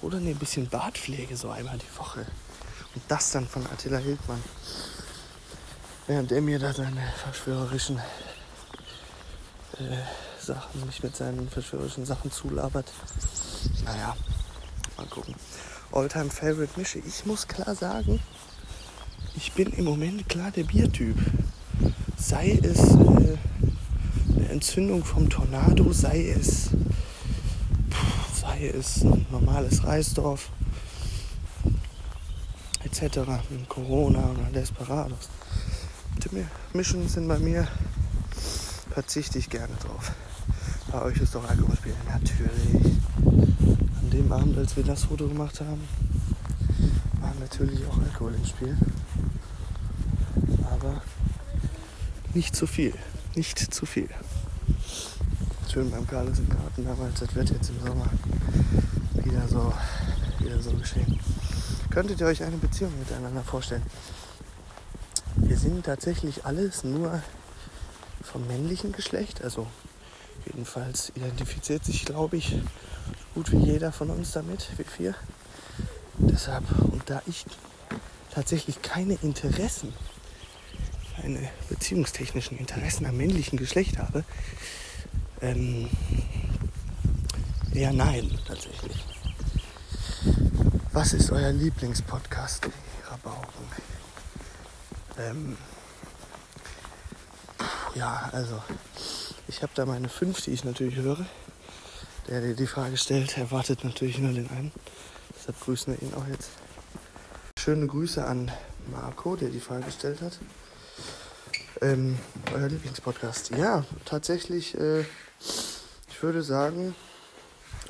[0.00, 2.26] oder ne, ein bisschen Bartpflege so einmal die Woche.
[2.94, 4.42] Und das dann von Attila Hildmann.
[6.06, 7.98] Während er mir da seine verschwörerischen
[9.78, 12.90] äh, Sachen, mich mit seinen verschwörerischen Sachen zulabert.
[13.84, 14.16] Naja,
[14.96, 15.34] mal gucken.
[15.92, 16.98] Alltime Favorite Mische.
[17.00, 18.20] Ich muss klar sagen,
[19.36, 21.16] ich bin im Moment klar der Biertyp.
[22.16, 23.38] Sei es äh,
[24.36, 26.70] eine Entzündung vom Tornado, sei es
[28.40, 30.50] sei es ein normales Reisdorf
[32.84, 33.18] etc.
[33.18, 35.28] ein Corona oder Desperados.
[36.72, 37.66] Mischen sind bei mir,
[38.92, 40.12] verzichte ich gerne drauf.
[40.92, 41.94] Bei euch ist doch Alkoholspiel.
[42.06, 42.92] Natürlich.
[43.24, 45.88] An dem Abend, als wir das Foto gemacht haben,
[47.18, 48.76] war natürlich auch Alkohol im Spiel.
[50.70, 51.00] Aber
[52.34, 52.92] nicht zu viel.
[53.34, 54.10] Nicht zu viel.
[55.72, 57.20] Schön beim Carlos im Garten damals.
[57.20, 58.10] Das wird jetzt im Sommer
[59.14, 59.72] wieder so,
[60.40, 61.18] wieder so geschehen.
[61.88, 63.82] Könntet ihr euch eine Beziehung miteinander vorstellen?
[65.36, 67.22] Wir sind tatsächlich alles nur
[68.22, 69.42] vom männlichen Geschlecht.
[69.42, 69.66] Also
[70.46, 72.56] jedenfalls identifiziert sich, glaube ich,
[73.34, 75.14] gut wie jeder von uns damit, wie vier.
[76.18, 77.44] Deshalb, und da ich
[78.30, 79.92] tatsächlich keine Interessen,
[81.16, 84.24] keine beziehungstechnischen Interessen am männlichen Geschlecht habe,
[85.40, 85.88] ähm,
[87.74, 89.04] eher nein, tatsächlich.
[90.92, 93.64] Was ist euer Lieblingspodcast, ihr Rabauken?
[95.18, 95.56] Ähm,
[97.94, 98.62] ja, also,
[99.52, 101.26] ich habe da meine fünf, die ich natürlich höre.
[102.28, 104.72] Der, der die Frage stellt, erwartet natürlich nur den einen.
[105.36, 106.50] Deshalb grüßen wir ihn auch jetzt.
[107.58, 108.50] Schöne Grüße an
[108.90, 110.38] Marco, der die Frage gestellt hat.
[111.82, 112.18] Ähm,
[112.54, 113.50] euer Lieblingspodcast?
[113.50, 116.94] Ja, tatsächlich, äh, ich würde sagen,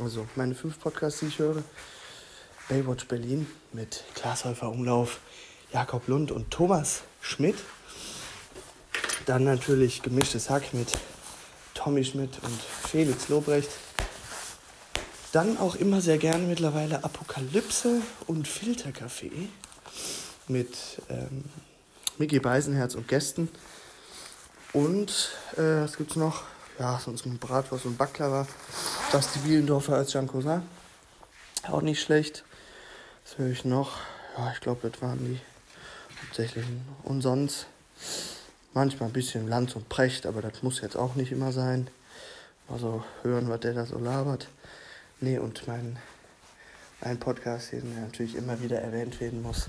[0.01, 1.63] also meine fünf Podcasts, die ich höre,
[2.69, 5.21] Baywatch Berlin mit Klaas Umlauf,
[5.73, 7.57] Jakob Lund und Thomas Schmidt.
[9.27, 10.99] Dann natürlich gemischtes Hack mit
[11.83, 13.71] Tommy Schmidt und Felix Lobrecht.
[15.33, 19.49] Dann auch immer sehr gerne mittlerweile Apokalypse und Filterkaffee
[20.47, 20.77] mit
[21.09, 21.45] ähm,
[22.19, 23.49] Micky Beisenherz und Gästen.
[24.73, 26.45] Und äh, was gibt's noch?
[26.79, 28.47] Ja, sonst ein Bratwurst und Baklava.
[29.11, 30.63] Das die Bielendorfer als Jean Cousin.
[31.69, 32.45] Auch nicht schlecht.
[33.25, 33.99] Was höre ich noch?
[34.39, 35.41] Ja, ich glaube, das waren die
[36.23, 36.83] hauptsächlichen.
[37.03, 37.67] Und sonst
[38.75, 41.89] manchmal ein bisschen Lanz und Precht, aber das muss jetzt auch nicht immer sein.
[42.69, 44.49] Also hören, was der da so labert.
[45.21, 45.99] Nee, und mein,
[47.01, 49.69] mein Podcast, den natürlich immer wieder erwähnt werden muss,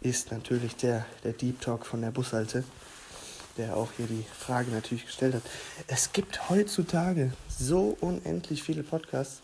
[0.00, 2.64] ist natürlich der, der Deep Talk von der Bushalte,
[3.56, 5.42] der auch hier die Frage natürlich gestellt hat.
[5.88, 9.42] Es gibt heutzutage so unendlich viele Podcasts,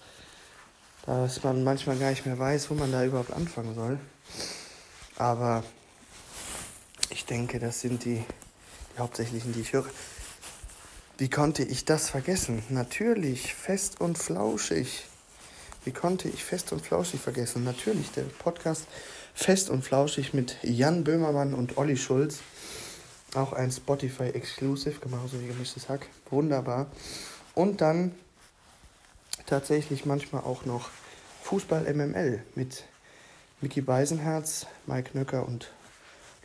[1.07, 3.99] dass man manchmal gar nicht mehr weiß, wo man da überhaupt anfangen soll.
[5.17, 5.63] Aber
[7.11, 8.25] ich denke, das sind die,
[8.95, 9.87] die hauptsächlichen, die ich höre.
[11.19, 12.63] Wie konnte ich das vergessen?
[12.71, 15.05] Natürlich, fest und flauschig.
[15.85, 17.65] Wie konnte ich fest und flauschig vergessen?
[17.65, 18.87] Natürlich, der Podcast
[19.35, 22.39] Fest und Flauschig mit Jan Böhmermann und Olli Schulz.
[23.35, 26.07] Auch ein Spotify Exclusive, genauso wie gemischtes Hack.
[26.31, 26.87] Wunderbar.
[27.55, 28.15] Und dann
[29.47, 30.89] tatsächlich manchmal auch noch
[31.43, 32.85] Fußball MML mit
[33.61, 35.71] Mickey Beisenherz, Mike Nöcker und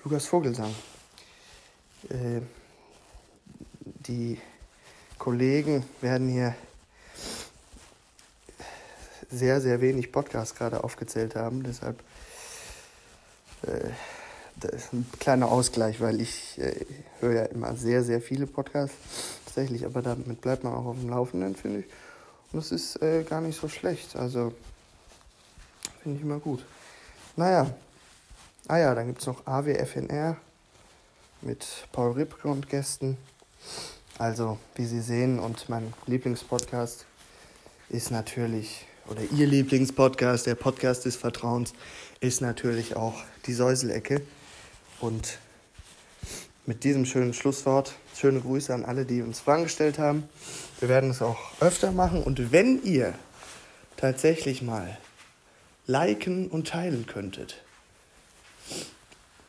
[0.04, 0.74] Lukas Vogelsang.
[2.10, 2.42] Äh,
[4.08, 4.40] die
[5.18, 6.56] Kollegen werden hier
[9.30, 11.64] sehr, sehr wenig Podcasts gerade aufgezählt haben.
[11.64, 12.00] Deshalb
[13.64, 13.90] äh,
[14.60, 16.86] das ist ein kleiner Ausgleich, weil ich äh,
[17.20, 18.96] höre ja immer sehr, sehr viele Podcasts
[19.46, 21.86] tatsächlich, aber damit bleibt man auch auf dem Laufenden, finde ich.
[22.52, 24.16] Und das ist äh, gar nicht so schlecht.
[24.16, 24.54] Also
[26.02, 26.66] finde ich immer gut.
[27.36, 27.74] Naja.
[28.68, 30.38] Ah ja, dann gibt es noch AWFNR
[31.42, 33.18] mit Paul Ripke und Gästen.
[34.18, 37.06] Also, wie Sie sehen, und mein Lieblingspodcast
[37.90, 41.74] ist natürlich, oder Ihr Lieblingspodcast, der Podcast des Vertrauens,
[42.20, 44.22] ist natürlich auch die Säuselecke.
[45.00, 45.40] Und
[46.66, 50.28] mit diesem schönen Schlusswort, schöne Grüße an alle, die uns Fragen gestellt haben.
[50.80, 52.22] Wir werden es auch öfter machen.
[52.22, 53.14] Und wenn ihr
[53.98, 54.98] tatsächlich mal
[55.88, 57.64] liken und teilen könntet,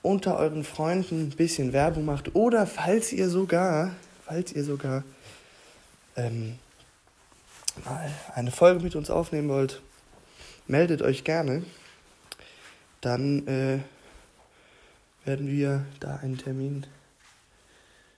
[0.03, 3.94] unter euren Freunden ein bisschen Werbung macht oder falls ihr sogar,
[4.24, 5.05] falls ihr sogar
[6.16, 6.59] ähm,
[7.84, 9.82] mal eine Folge mit uns aufnehmen wollt,
[10.66, 11.62] meldet euch gerne.
[13.01, 13.78] Dann äh,
[15.24, 16.86] werden wir da einen Termin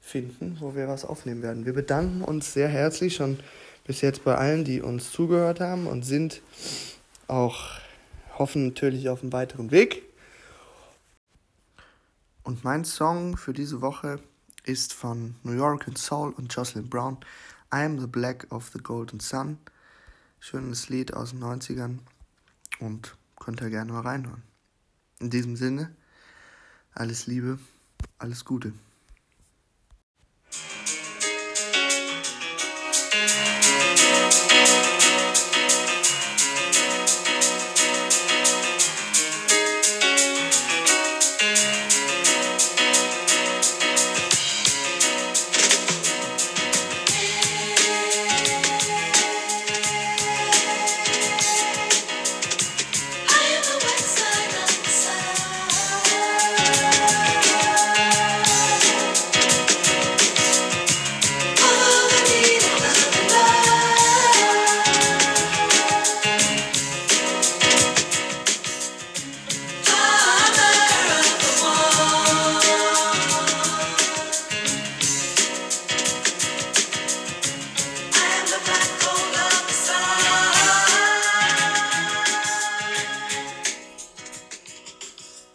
[0.00, 1.64] finden, wo wir was aufnehmen werden.
[1.64, 3.38] Wir bedanken uns sehr herzlich schon
[3.84, 6.42] bis jetzt bei allen, die uns zugehört haben und sind
[7.28, 7.78] auch
[8.38, 10.02] hoffen natürlich auf einen weiteren Weg.
[12.44, 14.20] Und mein Song für diese Woche
[14.64, 17.18] ist von New York and Soul und Jocelyn Brown.
[17.72, 19.58] I am the Black of the Golden Sun.
[20.40, 21.98] Schönes Lied aus den 90ern
[22.80, 24.42] und könnt ihr gerne mal reinhören.
[25.20, 25.94] In diesem Sinne,
[26.94, 27.60] alles Liebe,
[28.18, 28.72] alles Gute.